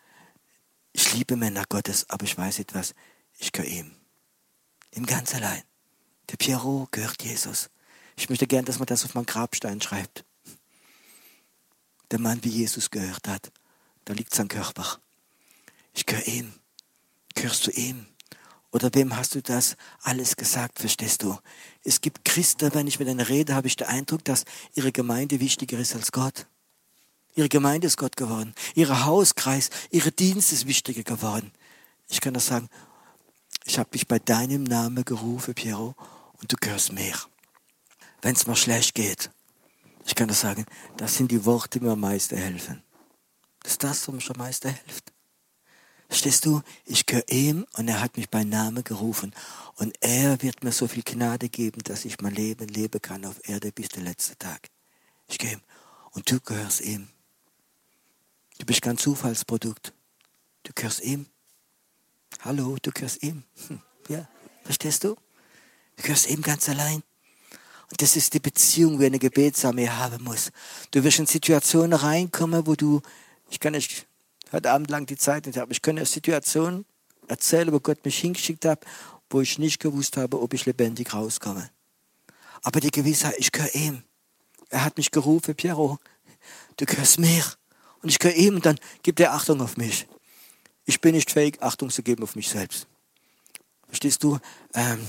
[0.93, 2.95] ich liebe Männer Gottes, aber ich weiß etwas,
[3.39, 3.97] ich gehöre ihm.
[4.93, 5.63] Ihm ganz allein.
[6.31, 7.71] Der Pierrot gehört Jesus.
[8.17, 10.25] Ich möchte gern, dass man das auf meinen Grabstein schreibt.
[12.11, 13.53] Der Mann, wie Jesus gehört hat,
[14.05, 14.99] da liegt sein Körper.
[15.95, 16.53] Ich gehöre ihm.
[17.35, 18.07] Gehörst du ihm?
[18.71, 21.39] Oder wem hast du das alles gesagt, verstehst du?
[21.85, 25.41] Es gibt Christen, wenn ich mit ihnen rede, habe ich den Eindruck, dass ihre Gemeinde
[25.41, 26.47] wichtiger ist als Gott.
[27.35, 28.55] Ihre Gemeinde ist Gott geworden.
[28.75, 31.53] Ihr Hauskreis, ihre Dienst ist wichtiger geworden.
[32.09, 32.69] Ich kann das sagen,
[33.65, 35.95] ich habe dich bei deinem Namen gerufen, Piero,
[36.41, 37.15] und du gehörst mir.
[38.23, 39.31] Wenn es mir schlecht geht,
[40.07, 40.65] ich kann das sagen,
[40.97, 42.83] das sind die Worte, die mir am meisten helfen.
[43.63, 45.13] Das ist das, was mir am meisten hilft.
[46.09, 46.63] Verstehst du?
[46.87, 49.35] Ich gehöre ihm und er hat mich bei Namen gerufen.
[49.77, 53.47] Und er wird mir so viel Gnade geben, dass ich mein Leben leben kann auf
[53.47, 54.71] Erde bis der letzte Tag.
[55.29, 55.61] Ich gehe ihm.
[56.13, 57.11] Und du gehörst ihm.
[58.59, 59.93] Du bist kein Zufallsprodukt.
[60.63, 61.27] Du gehörst ihm.
[62.41, 63.45] Hallo, du gehörst ihm.
[63.67, 64.27] Hm, ja,
[64.65, 65.17] verstehst du?
[65.99, 67.03] Du gehörst ihm ganz allein.
[67.91, 70.51] Und das ist die Beziehung, wie eine Gebetsarmee haben muss.
[70.91, 73.03] Du wirst in Situationen reinkommen, wo du,
[73.51, 74.07] ich kann nicht
[74.53, 75.73] heute Abend lang die Zeit nicht haben.
[75.73, 76.85] Ich kann eine Situation
[77.27, 78.85] erzählen, wo Gott mich hingeschickt hat,
[79.29, 81.69] wo ich nicht gewusst habe, ob ich lebendig rauskomme.
[82.63, 84.03] Aber die Gewissheit, ich gehöre ihm.
[84.71, 85.99] Er hat mich gerufen, Piero,
[86.77, 87.45] du gehörst mir.
[88.03, 90.07] Und ich gehöre ihm und dann gibt er Achtung auf mich.
[90.85, 92.87] Ich bin nicht fähig, Achtung zu geben auf mich selbst.
[93.89, 94.39] Verstehst du?
[94.75, 95.01] Ähm,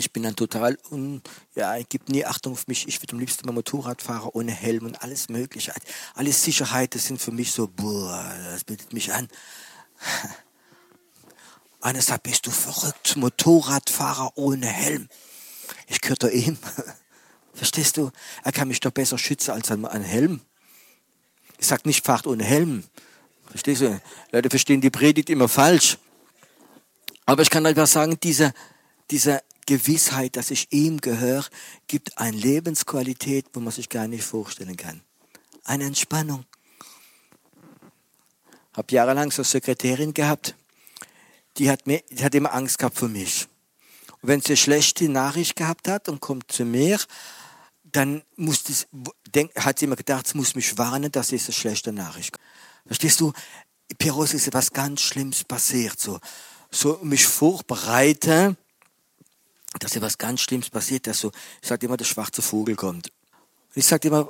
[0.00, 1.22] ich bin dann total un,
[1.54, 2.88] ja, gebe nie Achtung auf mich.
[2.88, 5.72] Ich würde am liebsten mal Motorrad fahren ohne Helm und alles Mögliche.
[6.14, 9.28] Alles Sicherheit, das sind für mich so, boah, das bildet mich an.
[12.00, 15.08] Sagt, bist du verrückt, Motorradfahrer ohne Helm.
[15.86, 16.56] Ich gehöre doch ihm.
[17.54, 18.10] Verstehst du?
[18.42, 20.40] Er kann mich doch besser schützen als ein, Helm.
[21.58, 22.84] Ich sage nicht, fahrt ohne Helm.
[23.46, 24.00] Verstehst du?
[24.32, 25.98] Leute verstehen die Predigt immer falsch.
[27.26, 28.52] Aber ich kann einfach sagen, dieser,
[29.10, 31.46] dieser Gewissheit, dass ich ihm gehöre,
[31.86, 35.00] gibt eine Lebensqualität, wo man sich gar nicht vorstellen kann.
[35.62, 36.44] Eine Entspannung.
[38.72, 40.56] Habe jahrelang so eine Sekretärin gehabt,
[41.56, 43.46] die hat, mir, die hat immer Angst gehabt für mich.
[44.20, 46.98] Und wenn sie eine schlechte Nachricht gehabt hat und kommt zu mir,
[47.84, 48.88] dann muss das,
[49.32, 52.36] denk, hat sie immer gedacht, sie muss mich warnen, dass es eine schlechte Nachricht.
[52.86, 53.32] Verstehst du?
[53.98, 56.18] Piros ist etwas ganz Schlimmes passiert, so,
[56.72, 58.56] so mich vorbereiten
[59.78, 61.30] dass etwas ganz Schlimmes passiert, dass so,
[61.62, 63.12] ich sage immer, der schwarze Vogel kommt.
[63.68, 64.28] Und ich sage immer,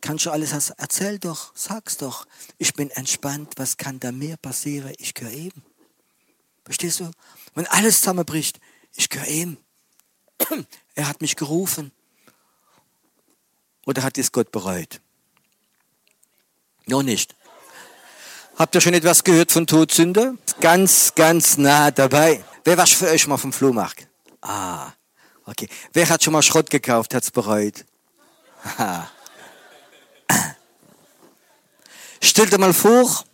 [0.00, 2.26] kannst du alles, erzähl doch, sag's doch.
[2.58, 4.92] Ich bin entspannt, was kann da mehr passieren?
[4.98, 5.64] Ich gehöre eben.
[6.64, 7.10] Verstehst du?
[7.54, 8.60] Wenn alles zusammenbricht,
[8.92, 9.58] ich gehöre eben.
[10.96, 11.90] Er hat mich gerufen.
[13.84, 15.00] Oder hat es Gott bereut?
[16.86, 17.34] Noch nicht.
[18.56, 20.36] Habt ihr schon etwas gehört von Todsünder?
[20.60, 22.44] Ganz, ganz nah dabei.
[22.62, 24.06] Wer war für euch mal vom Flohmarkt?
[24.44, 24.92] Ah,
[25.46, 25.68] okay.
[25.94, 27.86] Wer hat schon mal Schrott gekauft, hat es bereut?
[32.20, 33.24] Stell dir mal vor,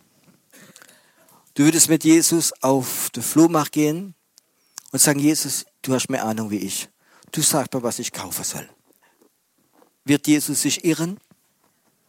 [1.53, 4.15] du würdest mit Jesus auf den Flohmarkt gehen
[4.91, 6.87] und sagen, Jesus, du hast mehr Ahnung wie ich.
[7.31, 8.69] Du sagst mir, was ich kaufen soll.
[10.05, 11.19] Wird Jesus sich irren?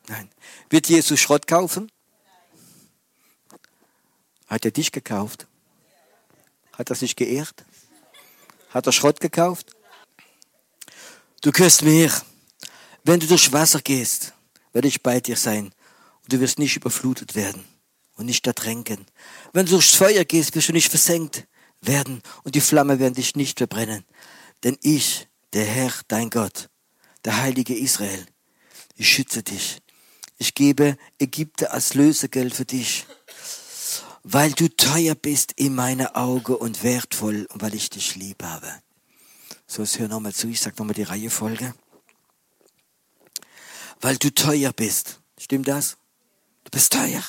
[0.07, 0.31] Nein.
[0.71, 1.91] Wird Jesus Schrott kaufen?
[4.47, 5.49] Hat er dich gekauft?
[6.73, 7.65] Hat er sich geehrt?
[8.73, 9.77] Hat er Schrott gekauft?
[11.43, 12.11] Du küsst mir.
[13.05, 14.33] Wenn du durch Wasser gehst,
[14.73, 15.73] werde ich bei dir sein
[16.23, 17.65] und du wirst nicht überflutet werden
[18.15, 19.07] und nicht ertränken.
[19.53, 21.47] Wenn du durchs Feuer gehst, wirst du nicht versenkt
[21.81, 24.05] werden und die Flamme werden dich nicht verbrennen.
[24.63, 26.71] Denn ich, der Herr, dein Gott,
[27.25, 28.25] der Heilige Israel,
[28.97, 29.79] ich schütze dich.
[30.39, 33.07] Ich gebe Ägypten als Lösegeld für dich,
[34.23, 38.73] weil du teuer bist in meine Augen und wertvoll und weil ich dich lieb habe.
[39.67, 41.75] So, jetzt hör nochmal zu, ich sag nochmal die Reihe Folge.
[44.01, 45.21] Weil du teuer bist.
[45.39, 45.97] Stimmt das?
[46.65, 47.23] Du bist teuer.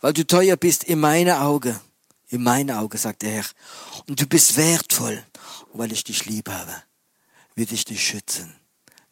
[0.00, 1.78] Weil du teuer bist in meine Augen.
[2.28, 3.44] In meine Augen, sagt der Herr.
[4.06, 5.22] Und du bist wertvoll.
[5.72, 6.72] Und weil ich dich lieb habe,
[7.54, 8.54] will ich dich schützen.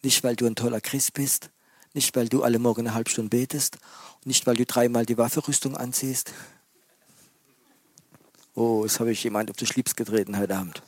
[0.03, 1.51] Nicht, weil du ein toller Christ bist,
[1.94, 3.79] nicht, weil du alle Morgen eine halbe Stunde betest,
[4.25, 6.33] nicht, weil du dreimal die Waffenrüstung anziehst.
[8.54, 10.82] Oh, jetzt habe ich jemand auf den Schlips getreten heute Abend.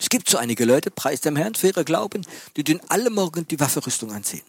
[0.00, 3.46] Es gibt so einige Leute, preis dem Herrn für ihre Glauben, die den alle Morgen
[3.46, 4.42] die Waffenrüstung anziehen.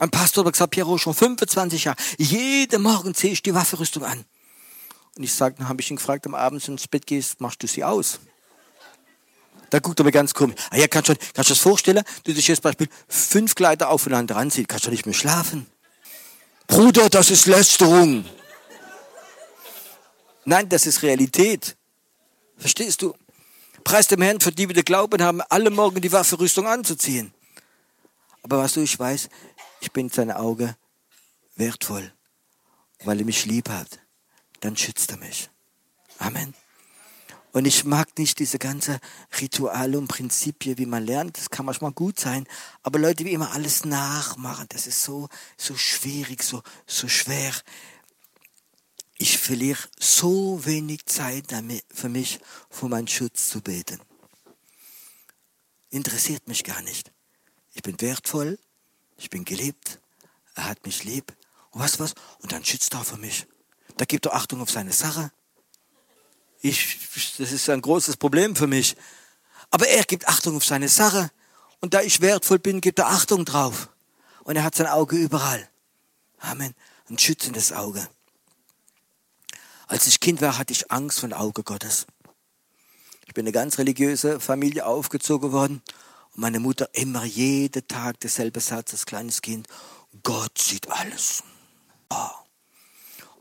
[0.00, 4.24] Ein Pastor hat gesagt, Piero, schon 25 Jahre, jeden Morgen ziehe ich die Waffenrüstung an.
[5.16, 7.40] Und ich sage, dann habe ich ihn gefragt, am Abend, wenn du ins Bett gehst,
[7.40, 8.18] machst du sie aus?
[9.70, 10.56] Da guckt er mir ganz komisch.
[10.70, 12.02] Ah ja, kannst du, kannst du das vorstellen?
[12.24, 15.66] Du dich jetzt Beispiel fünf Kleider aufeinander anziehst, kannst du nicht mehr schlafen.
[16.66, 18.24] Bruder, das ist Lästerung.
[20.44, 21.76] Nein, das ist Realität.
[22.56, 23.14] Verstehst du?
[23.82, 27.34] Preis dem Herrn, für die wir Glauben haben, alle morgen die Waffenrüstung anzuziehen.
[28.42, 29.28] Aber was du, ich weiß,
[29.80, 30.74] ich bin in seinen Augen
[31.56, 32.12] wertvoll,
[33.04, 34.00] weil er mich lieb hat.
[34.60, 35.50] Dann schützt er mich.
[36.18, 36.54] Amen.
[37.52, 38.98] Und ich mag nicht diese ganze
[39.40, 41.38] Rituale und Prinzipien, wie man lernt.
[41.38, 42.48] Das kann manchmal gut sein.
[42.82, 47.52] Aber Leute, die immer alles nachmachen, das ist so, so schwierig, so, so schwer.
[49.16, 54.00] Ich verliere so wenig Zeit damit, für mich, für meinen Schutz zu beten.
[55.90, 57.12] Interessiert mich gar nicht.
[57.74, 58.58] Ich bin wertvoll,
[59.16, 60.00] ich bin geliebt,
[60.54, 61.32] er hat mich lieb.
[61.70, 62.14] Und was, was?
[62.40, 63.46] Und dann schützt er für mich.
[63.96, 65.30] Da gibt er Achtung auf seine Sache.
[66.60, 66.98] Ich,
[67.38, 68.96] das ist ein großes Problem für mich.
[69.70, 71.30] Aber er gibt Achtung auf seine Sache.
[71.80, 73.88] Und da ich wertvoll bin, gibt er Achtung drauf.
[74.44, 75.68] Und er hat sein Auge überall.
[76.38, 76.74] Amen.
[77.08, 78.08] Ein schützendes Auge.
[79.86, 82.06] Als ich Kind war, hatte ich Angst vor dem Auge Gottes.
[83.26, 85.82] Ich bin in eine ganz religiöse Familie aufgezogen worden.
[86.34, 89.66] Und meine Mutter immer jeden Tag derselbe Satz als kleines Kind.
[90.22, 91.42] Gott sieht alles.
[92.10, 92.16] Oh.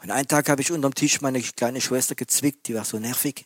[0.02, 3.46] Und einen Tag habe ich unterm Tisch meine kleine Schwester gezwickt, die war so nervig.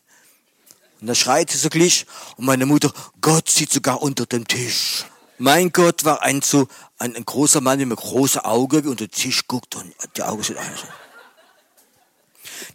[1.00, 2.06] Und da schreit sie so gleich.
[2.36, 5.04] Und meine Mutter, Gott sieht sogar unter dem Tisch.
[5.38, 6.66] Mein Gott war ein so,
[6.98, 10.22] ein, ein großer Mann mit einem großen Auge, wie unter den Tisch guckt und die
[10.24, 10.84] Augen sind alles.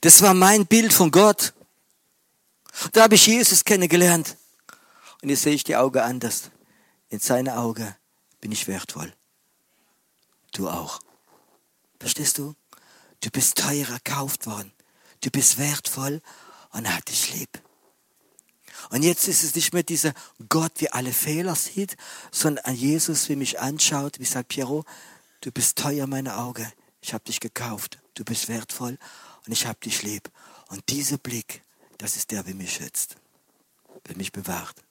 [0.02, 1.54] Das war mein Bild von Gott.
[2.92, 4.38] Da habe ich Jesus kennengelernt.
[5.22, 6.52] Und jetzt sehe ich die Augen anders.
[7.10, 7.96] In seine Augen
[8.42, 9.14] bin ich wertvoll.
[10.52, 11.00] Du auch.
[12.00, 12.56] Verstehst du?
[13.22, 14.72] Du bist teuer erkauft worden.
[15.22, 16.22] Du bist wertvoll
[16.72, 17.62] und er hat dich lieb.
[18.90, 20.14] Und jetzt ist es nicht mehr dieser
[20.50, 21.96] Gott, wie alle Fehler sieht,
[22.32, 24.84] sondern Jesus, wie mich anschaut, wie sagt Piero,
[25.42, 26.70] du bist teuer, meine Augen.
[27.02, 28.00] Ich habe dich gekauft.
[28.16, 28.98] Du bist wertvoll
[29.46, 30.30] und ich habe dich lieb.
[30.70, 31.62] Und dieser Blick,
[31.98, 33.18] das ist der, der mich schützt,
[34.08, 34.84] der mich bewahrt.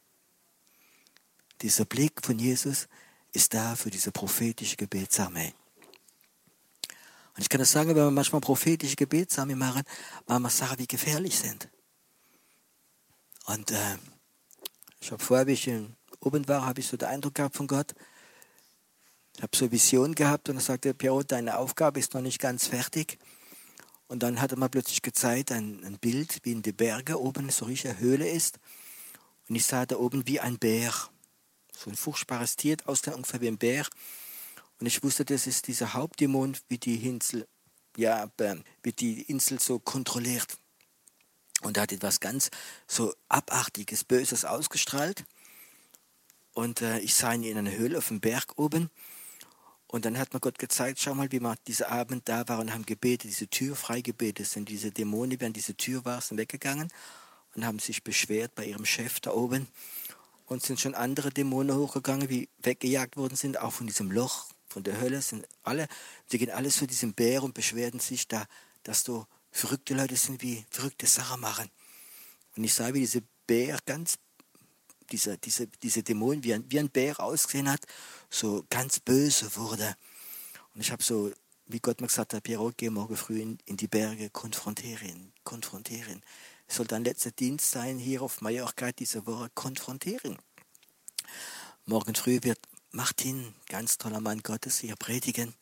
[1.63, 2.89] Dieser Blick von Jesus
[3.33, 5.55] ist da für diese prophetische Gebetsarmee.
[7.35, 9.83] Und ich kann das sagen, wenn wir manchmal prophetische Gebetssamen machen,
[10.27, 11.69] wir Sachen, die gefährlich sind.
[13.47, 13.97] Und äh,
[15.01, 15.71] ich habe vorher, wie ich
[16.21, 17.95] oben war, habe ich so den Eindruck gehabt von Gott.
[19.37, 22.67] Ich habe so Vision gehabt und er sagte, Piero, deine Aufgabe ist noch nicht ganz
[22.67, 23.19] fertig.
[24.13, 27.49] Und dann hat er mir plötzlich gezeigt, ein, ein Bild, wie in den Bergen oben
[27.49, 28.59] so eine Höhle ist.
[29.49, 30.93] Und ich sah da oben wie ein Bär.
[31.75, 33.87] So ein furchtbares Tier, ausgesehen ungefähr wie ein Bär.
[34.79, 37.49] Und ich wusste, das ist dieser Hauptdämon, wie die Insel,
[37.97, 38.31] ja,
[38.83, 40.59] wie die Insel so kontrolliert.
[41.63, 42.51] Und er hat etwas ganz
[42.87, 45.25] so Abartiges, Böses ausgestrahlt.
[46.53, 48.91] Und äh, ich sah ihn in einer Höhle auf dem Berg oben.
[49.93, 52.73] Und dann hat mir Gott gezeigt, schau mal, wie wir diesen Abend da waren und
[52.73, 54.71] haben gebetet, diese Tür frei gebetet sind.
[54.71, 56.89] Diese Dämonen, die an diese Tür waren, sind weggegangen
[57.55, 59.69] und haben sich beschwert bei ihrem Chef da oben.
[60.47, 64.83] Und sind schon andere Dämonen hochgegangen, die weggejagt worden sind, auch von diesem Loch von
[64.83, 65.87] der Hölle sind alle,
[66.27, 68.47] sie gehen alles zu diesem Bär und beschweren sich da,
[68.85, 71.69] dass so verrückte Leute sind, wie verrückte Sachen machen.
[72.57, 74.17] Und ich sah, wie diese Bär ganz,
[75.13, 77.87] dieser, diese, diese Dämon, wie ein, wie ein Bär ausgesehen hat,
[78.31, 79.95] so ganz böse wurde.
[80.75, 81.31] Und ich habe so,
[81.67, 86.23] wie Gott mir gesagt hat, Piero, geh morgen früh in, in die Berge, konfrontieren, konfrontieren.
[86.67, 90.39] soll dein letzter Dienst sein hier auf Mallorca diese Woche konfrontieren.
[91.85, 92.59] Morgen früh wird
[92.91, 95.55] Martin, ganz toller Mann Gottes, hier predigen.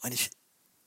[0.00, 0.30] Und ich,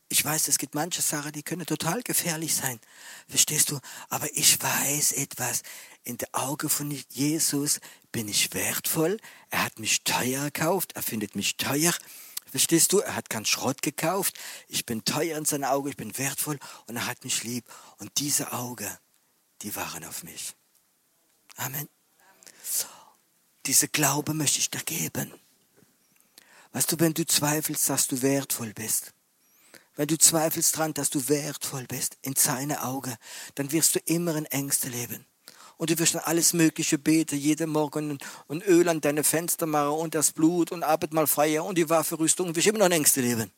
[0.07, 2.79] ich weiß, es gibt manche Sachen, die können total gefährlich sein.
[3.27, 3.79] Verstehst du?
[4.09, 5.63] Aber ich weiß etwas.
[6.03, 7.79] In der Auge von Jesus
[8.11, 9.17] bin ich wertvoll.
[9.49, 10.91] Er hat mich teuer gekauft.
[10.93, 11.93] Er findet mich teuer.
[12.45, 12.99] Verstehst du?
[12.99, 14.39] Er hat keinen Schrott gekauft.
[14.67, 15.89] Ich bin teuer in seinen Augen.
[15.89, 16.59] Ich bin wertvoll.
[16.85, 17.65] Und er hat mich lieb.
[17.97, 18.95] Und diese Augen,
[19.63, 20.53] die waren auf mich.
[21.55, 21.89] Amen.
[23.65, 25.33] Diese Glaube möchte ich dir geben.
[26.73, 29.14] Weißt du, wenn du zweifelst, dass du wertvoll bist,
[29.95, 33.15] wenn du zweifelst dran, dass du wertvoll bist in seine Augen,
[33.55, 35.25] dann wirst du immer in Ängste leben.
[35.77, 39.99] Und du wirst dann alles Mögliche beten, jeden Morgen und Öl an deine Fenster machen
[39.99, 43.21] und das Blut und Abendmahl feiern und die Waffenrüstung und wirst immer noch in Ängste
[43.21, 43.51] leben.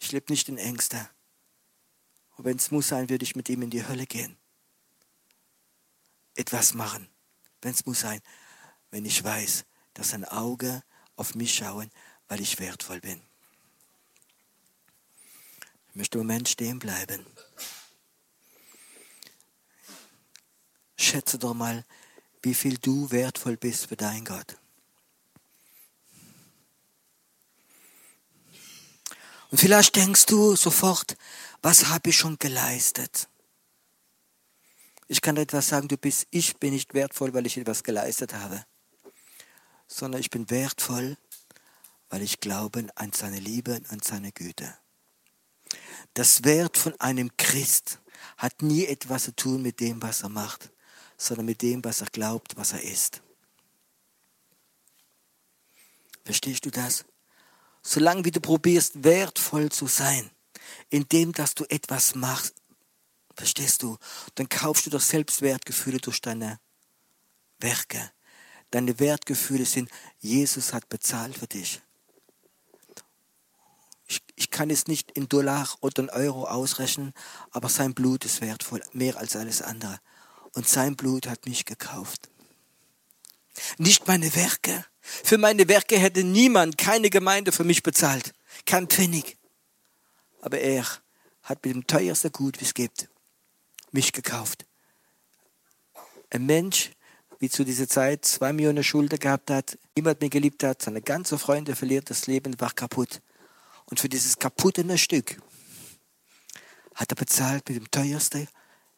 [0.00, 1.08] Ich lebe nicht in Ängste.
[2.36, 4.36] Und wenn es muss sein, würde ich mit ihm in die Hölle gehen.
[6.34, 7.08] Etwas machen,
[7.60, 8.20] wenn es muss sein,
[8.90, 10.82] wenn ich weiß, dass sein Auge
[11.16, 11.90] auf mich schauen,
[12.28, 13.20] weil ich wertvoll bin.
[15.92, 17.26] Ich möchte im Moment stehen bleiben.
[20.96, 21.84] Schätze doch mal,
[22.40, 24.56] wie viel du wertvoll bist für dein Gott.
[29.50, 31.18] Und vielleicht denkst du sofort,
[31.60, 33.28] was habe ich schon geleistet?
[35.08, 38.32] Ich kann dir etwas sagen, du bist, ich bin nicht wertvoll, weil ich etwas geleistet
[38.32, 38.64] habe,
[39.88, 41.18] sondern ich bin wertvoll,
[42.08, 44.74] weil ich glaube an seine Liebe und an seine Güte.
[46.14, 48.00] Das Wert von einem Christ
[48.36, 50.70] hat nie etwas zu tun mit dem, was er macht,
[51.16, 53.22] sondern mit dem, was er glaubt, was er ist.
[56.24, 57.04] Verstehst du das?
[57.82, 60.30] Solange wie du probierst, wertvoll zu sein,
[60.90, 62.54] indem dass du etwas machst,
[63.34, 63.96] verstehst du,
[64.34, 66.60] dann kaufst du doch Selbstwertgefühle durch deine
[67.58, 68.12] Werke.
[68.70, 71.80] Deine Wertgefühle sind, Jesus hat bezahlt für dich.
[74.12, 77.14] Ich, ich kann es nicht in Dollar oder in Euro ausrechnen,
[77.50, 80.00] aber sein Blut ist wertvoll, mehr als alles andere.
[80.52, 82.28] Und sein Blut hat mich gekauft.
[83.78, 84.84] Nicht meine Werke.
[85.00, 88.34] Für meine Werke hätte niemand, keine Gemeinde für mich bezahlt.
[88.66, 89.38] Kein Pfennig.
[90.42, 90.84] Aber er
[91.44, 93.08] hat mit dem teuersten Gut, wie es gibt,
[93.92, 94.66] mich gekauft.
[96.28, 96.90] Ein Mensch,
[97.38, 101.38] wie zu dieser Zeit zwei Millionen Schulden gehabt hat, niemand mehr geliebt hat, seine ganzen
[101.38, 103.22] Freunde verliert, das Leben war kaputt.
[103.92, 105.36] Und für dieses kaputte Stück
[106.94, 108.48] hat er bezahlt mit dem teuersten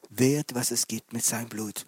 [0.09, 1.85] Wert, was es gibt, mit seinem Blut.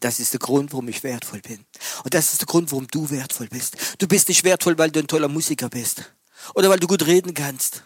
[0.00, 1.64] Das ist der Grund, warum ich wertvoll bin.
[2.02, 3.76] Und das ist der Grund, warum du wertvoll bist.
[3.98, 6.12] Du bist nicht wertvoll, weil du ein toller Musiker bist.
[6.56, 7.84] Oder weil du gut reden kannst.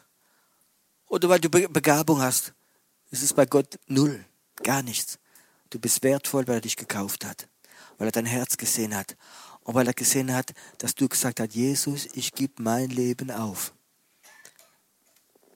[1.09, 2.55] Oder weil du Begabung hast.
[3.11, 4.25] Es ist bei Gott null.
[4.62, 5.18] Gar nichts.
[5.68, 7.47] Du bist wertvoll, weil er dich gekauft hat.
[7.99, 9.18] Weil er dein Herz gesehen hat.
[9.64, 13.75] Und weil er gesehen hat, dass du gesagt hast, Jesus, ich gebe mein Leben auf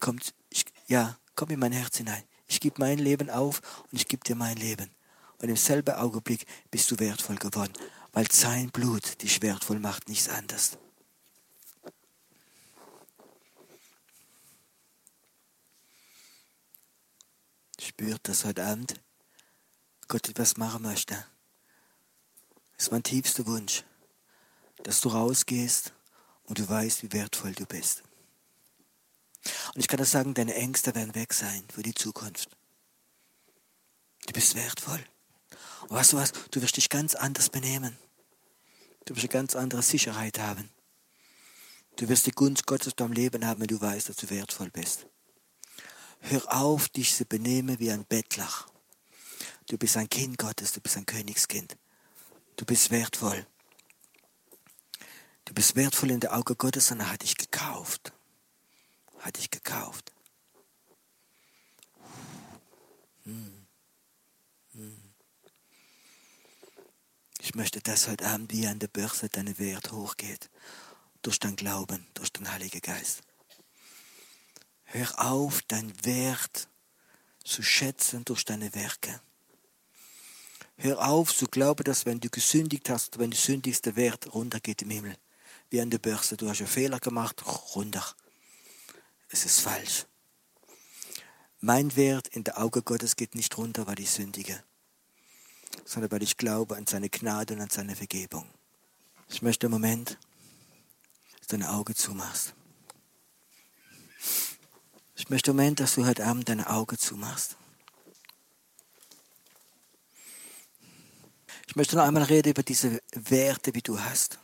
[0.03, 2.25] kommt, ich, ja, komm in mein Herz hinein.
[2.47, 4.91] Ich gebe mein Leben auf und ich gebe dir mein Leben.
[5.39, 7.73] Und im selben Augenblick bist du wertvoll geworden,
[8.13, 10.77] weil sein Blut dich wertvoll macht, nichts anderes.
[17.81, 19.01] Spürt das heute Abend?
[20.09, 21.15] Gott etwas machen möchte.
[22.77, 23.85] Das ist mein tiefster Wunsch,
[24.83, 25.93] dass du rausgehst
[26.45, 28.03] und du weißt, wie wertvoll du bist.
[29.75, 32.51] Und ich kann dir sagen, deine Ängste werden weg sein für die Zukunft.
[34.27, 35.05] Du bist wertvoll.
[35.89, 36.33] Und weißt du was?
[36.51, 37.97] Du wirst dich ganz anders benehmen.
[39.05, 40.71] Du wirst eine ganz andere Sicherheit haben.
[41.97, 44.71] Du wirst die Gunst Gottes in deinem Leben haben, wenn du weißt, dass du wertvoll
[44.71, 45.07] bist.
[46.21, 48.49] Hör auf, dich zu benehmen wie ein Bettler.
[49.67, 51.77] Du bist ein Kind Gottes, du bist ein Königskind.
[52.57, 53.45] Du bist wertvoll.
[55.45, 58.13] Du bist wertvoll in der Auge Gottes und er hat dich gekauft
[59.23, 60.13] hat dich gekauft.
[67.41, 70.51] Ich möchte, dass heute Abend wie an der Börse deine Wert hochgeht.
[71.23, 73.23] Durch dein Glauben, durch den Heiligen Geist.
[74.85, 76.69] Hör auf, dein Wert
[77.45, 79.21] zu schätzen durch deine Werke.
[80.77, 84.83] Hör auf zu glauben, dass wenn du gesündigt hast, wenn du sündigst, der Wert runtergeht
[84.83, 85.17] im Himmel.
[85.71, 86.37] Wie an der Börse.
[86.37, 87.45] Du hast einen Fehler gemacht,
[87.77, 88.17] runter
[89.33, 90.07] es ist falsch.
[91.61, 94.63] Mein Wert in der Auge Gottes geht nicht runter, weil ich sündige,
[95.85, 98.49] sondern weil ich glaube an seine Gnade und an seine Vergebung.
[99.29, 100.19] Ich möchte im Moment,
[101.39, 102.55] dass du deine Augen zumachst.
[105.17, 107.57] Ich möchte im Moment, dass du heute Abend deine Augen zumachst.
[111.69, 114.39] Ich möchte noch einmal reden über diese Werte, wie du hast.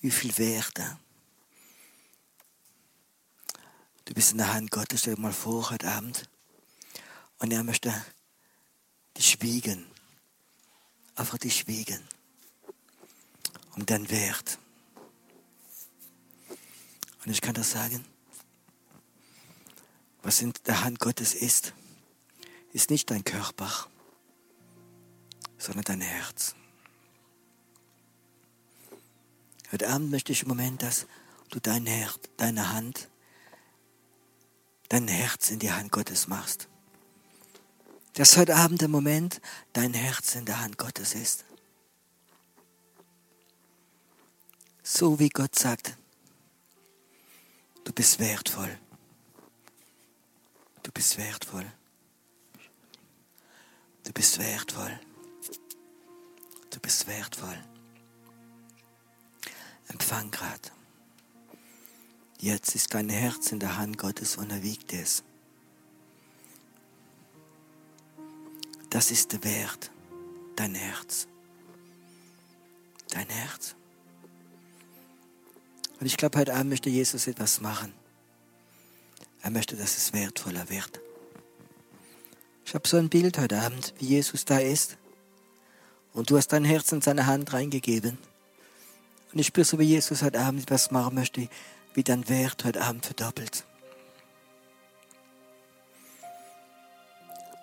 [0.00, 0.98] Wie viele Werte?
[4.10, 6.28] Du bist in der Hand Gottes, stell dir mal vor, heute Abend.
[7.38, 7.94] Und er möchte
[9.16, 9.86] dich wiegen.
[11.14, 12.02] Einfach dich wiegen.
[13.76, 14.58] Um deinen Wert.
[17.24, 18.04] Und ich kann das sagen.
[20.22, 21.72] Was in der Hand Gottes ist,
[22.72, 23.86] ist nicht dein Körper,
[25.56, 26.56] sondern dein Herz.
[29.70, 31.06] Heute Abend möchte ich im Moment, dass
[31.50, 33.08] du dein Herz, deine Hand,
[34.90, 36.68] dein Herz in die Hand Gottes machst.
[38.14, 39.40] Dass heute Abend der Moment
[39.72, 41.44] dein Herz in der Hand Gottes ist.
[44.82, 45.96] So wie Gott sagt,
[47.84, 48.76] du bist wertvoll.
[50.82, 51.70] Du bist wertvoll.
[54.02, 55.00] Du bist wertvoll.
[56.70, 57.58] Du bist wertvoll.
[59.86, 60.72] Empfang grad.
[62.42, 65.22] Jetzt ist dein Herz in der Hand Gottes und er wiegt es.
[68.88, 69.90] Das ist der Wert,
[70.56, 71.28] dein Herz.
[73.10, 73.74] Dein Herz.
[76.00, 77.92] Und ich glaube, heute Abend möchte Jesus etwas machen.
[79.42, 80.98] Er möchte, dass es wertvoller wird.
[82.64, 84.96] Ich habe so ein Bild heute Abend, wie Jesus da ist.
[86.14, 88.16] Und du hast dein Herz in seine Hand reingegeben.
[89.30, 91.50] Und ich spüre so, wie Jesus heute Abend etwas machen möchte,
[91.94, 93.64] wie dein Wert heute Abend verdoppelt.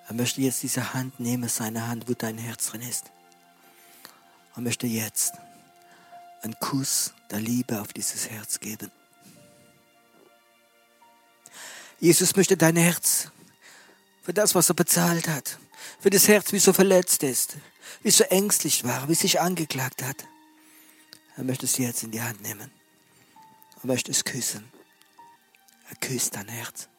[0.07, 3.11] Er möchte jetzt diese Hand nehmen, seine Hand, wo dein Herz drin ist.
[4.55, 5.33] Er möchte jetzt
[6.41, 8.89] einen Kuss der Liebe auf dieses Herz geben.
[11.99, 13.31] Jesus möchte dein Herz
[14.23, 15.57] für das, was er bezahlt hat,
[15.99, 17.57] für das Herz, wie so verletzt ist,
[18.01, 20.25] wie so ängstlich war, wie sich angeklagt hat.
[21.35, 22.76] Er möchte es jetzt in die Hand nehmen.
[23.81, 24.71] Er möchte es küssen.
[25.89, 26.89] Er küsst dein Herz.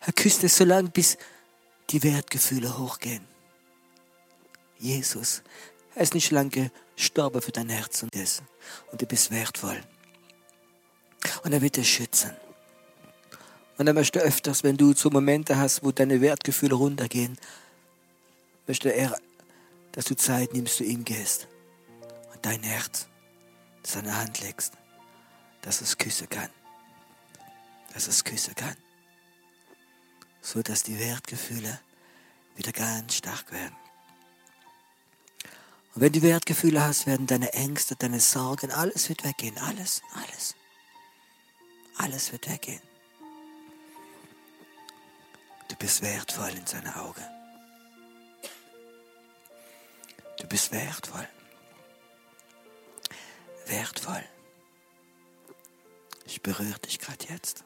[0.00, 1.16] Er küsst es so lange, bis
[1.90, 3.26] die Wertgefühle hochgehen.
[4.78, 5.42] Jesus,
[5.94, 8.42] er ist nicht lange gestorben für dein Herz und das.
[8.90, 9.80] Und du bist wertvoll.
[11.44, 12.32] Und er wird dich schützen.
[13.78, 17.38] Und er möchte öfters, wenn du so Momente hast, wo deine Wertgefühle runtergehen,
[18.66, 19.16] möchte er,
[19.92, 21.48] dass du Zeit nimmst, zu ihm gehst
[22.32, 23.08] und dein Herz
[23.86, 24.72] seine Hand legst,
[25.62, 26.50] dass es küssen kann.
[27.94, 28.76] Dass es küssen kann.
[30.40, 31.80] So dass die Wertgefühle
[32.56, 33.76] wieder ganz stark werden.
[35.94, 39.58] Und wenn du Wertgefühle hast, werden deine Ängste, deine Sorgen, alles wird weggehen.
[39.58, 40.54] Alles, alles.
[41.98, 42.80] Alles wird weggehen.
[45.68, 47.24] Du bist wertvoll in seinen Augen.
[50.38, 51.28] Du bist wertvoll.
[53.66, 54.24] Wertvoll.
[56.24, 57.64] Ich berühre dich gerade jetzt.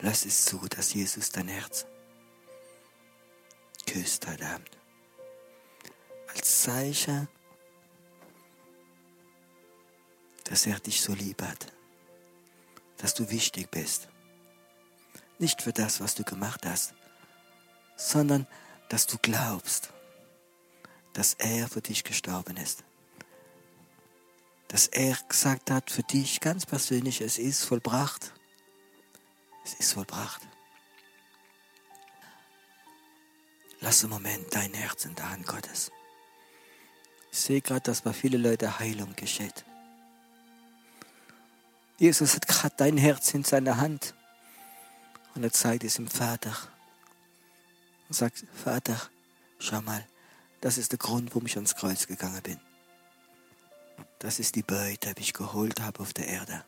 [0.00, 1.86] Lass es zu, dass Jesus dein Herz
[3.86, 4.70] küsst heute Abend.
[6.34, 7.28] Als Zeichen,
[10.44, 11.72] dass er dich so lieb hat,
[12.96, 14.08] dass du wichtig bist.
[15.38, 16.94] Nicht für das, was du gemacht hast,
[17.96, 18.46] sondern
[18.88, 19.92] dass du glaubst,
[21.12, 22.84] dass er für dich gestorben ist.
[24.68, 28.32] Dass er gesagt hat für dich ganz persönlich, es ist vollbracht.
[29.64, 30.40] Es ist vollbracht.
[33.80, 35.90] Lass im Moment dein Herz in der Hand Gottes.
[37.30, 39.64] Ich sehe gerade, dass bei vielen Leuten Heilung geschieht.
[41.98, 44.14] Jesus hat gerade dein Herz in seiner Hand
[45.34, 46.56] und er zeigt es dem Vater
[48.08, 49.00] und sagt, Vater,
[49.58, 50.06] schau mal,
[50.62, 52.58] das ist der Grund, warum ich ans Kreuz gegangen bin.
[54.20, 56.64] Das ist die Beute, die ich geholt habe auf der Erde.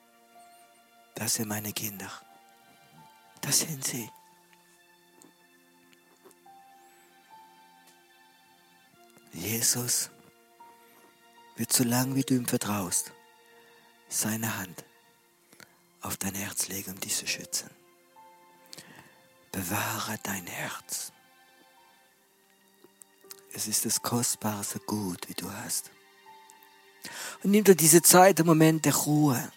[1.14, 2.10] Das sind meine Kinder.
[3.40, 4.10] Das sind sie.
[9.32, 10.10] Jesus
[11.56, 13.12] wird so lange, wie du ihm vertraust,
[14.08, 14.84] seine Hand
[16.00, 17.70] auf dein Herz legen, um dich zu schützen.
[19.52, 21.13] Bewahre dein Herz.
[23.56, 25.92] Es ist das kostbarste Gut, wie du hast.
[27.42, 29.52] Und nimm dir diese Zeit, den Moment der Ruhe.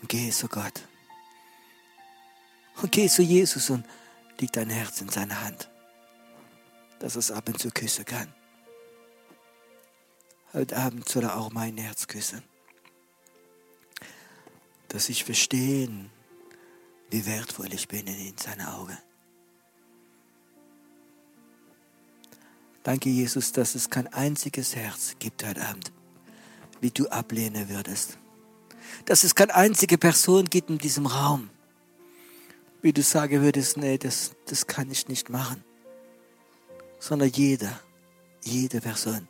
[0.00, 0.82] Und geh zu Gott.
[2.82, 3.86] Und geh zu Jesus und
[4.40, 5.70] leg dein Herz in seine Hand,
[6.98, 8.34] dass es ab und zu küssen kann.
[10.52, 12.42] Heute Abend soll er auch mein Herz küssen.
[14.88, 16.10] Dass ich verstehen,
[17.10, 18.98] wie wertvoll ich bin in seinen Augen.
[22.82, 25.92] Danke, Jesus, dass es kein einziges Herz gibt heute Abend,
[26.80, 28.18] wie du ablehnen würdest.
[29.04, 31.48] Dass es keine einzige Person gibt in diesem Raum,
[32.82, 35.62] wie du sagen würdest, nee, das, das kann ich nicht machen.
[36.98, 37.80] Sondern jeder,
[38.42, 39.28] jede Person,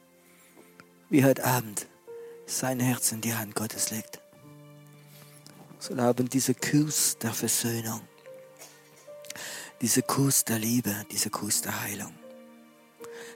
[1.10, 1.86] wie heute Abend
[2.46, 4.20] sein Herz in die Hand Gottes legt.
[5.78, 8.00] Soll haben diese Kuss der Versöhnung,
[9.82, 12.21] diese Kuss der Liebe, diese Kuss der Heilung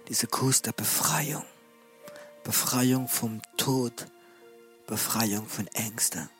[0.08, 1.44] diese Kuss der Befreiung.
[2.44, 4.06] Befreiung vom Tod,
[4.86, 6.30] Befreiung von Ängsten,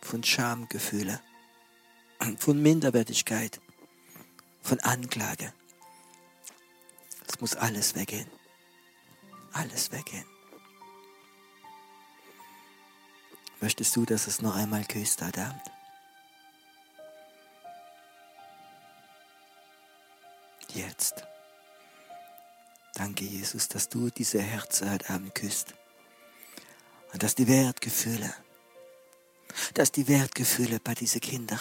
[0.00, 1.20] von Schamgefühle,
[2.38, 3.60] von Minderwertigkeit,
[4.62, 5.52] von Anklage.
[7.28, 8.30] Es muss alles weggehen.
[9.52, 10.24] Alles weggehen.
[13.60, 15.62] Möchtest du, dass es noch einmal küsst heute Abend?
[20.68, 21.24] Jetzt.
[22.96, 25.74] Danke, Jesus, dass du diese Herzen heute Abend küsst.
[27.12, 28.32] Und dass die Wertgefühle,
[29.74, 31.60] dass die Wertgefühle bei diesen Kindern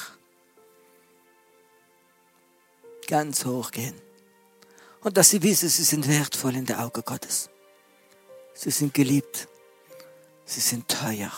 [3.06, 4.00] ganz hoch gehen.
[5.02, 7.50] Und dass sie wissen, sie sind wertvoll in der Augen Gottes.
[8.54, 9.50] Sie sind geliebt.
[10.46, 11.34] Sie sind teuer,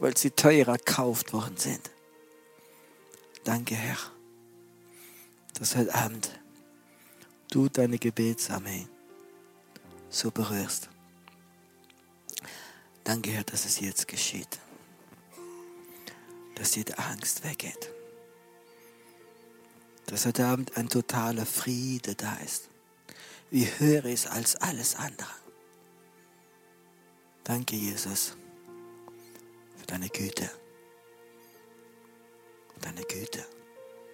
[0.00, 1.92] weil sie teurer gekauft worden sind.
[3.44, 3.98] Danke, Herr,
[5.60, 6.28] dass heute Abend
[7.54, 8.88] du deine Gebetsarmee
[10.10, 10.88] so berührst.
[13.04, 14.58] Danke, Herr, dass es jetzt geschieht.
[16.56, 17.90] Dass jede Angst weggeht.
[20.06, 22.68] Dass heute Abend ein totaler Friede da ist.
[23.50, 25.34] Wie höher ist als alles andere.
[27.44, 28.36] Danke, Jesus,
[29.76, 30.50] für deine Güte.
[32.80, 33.46] Deine Güte.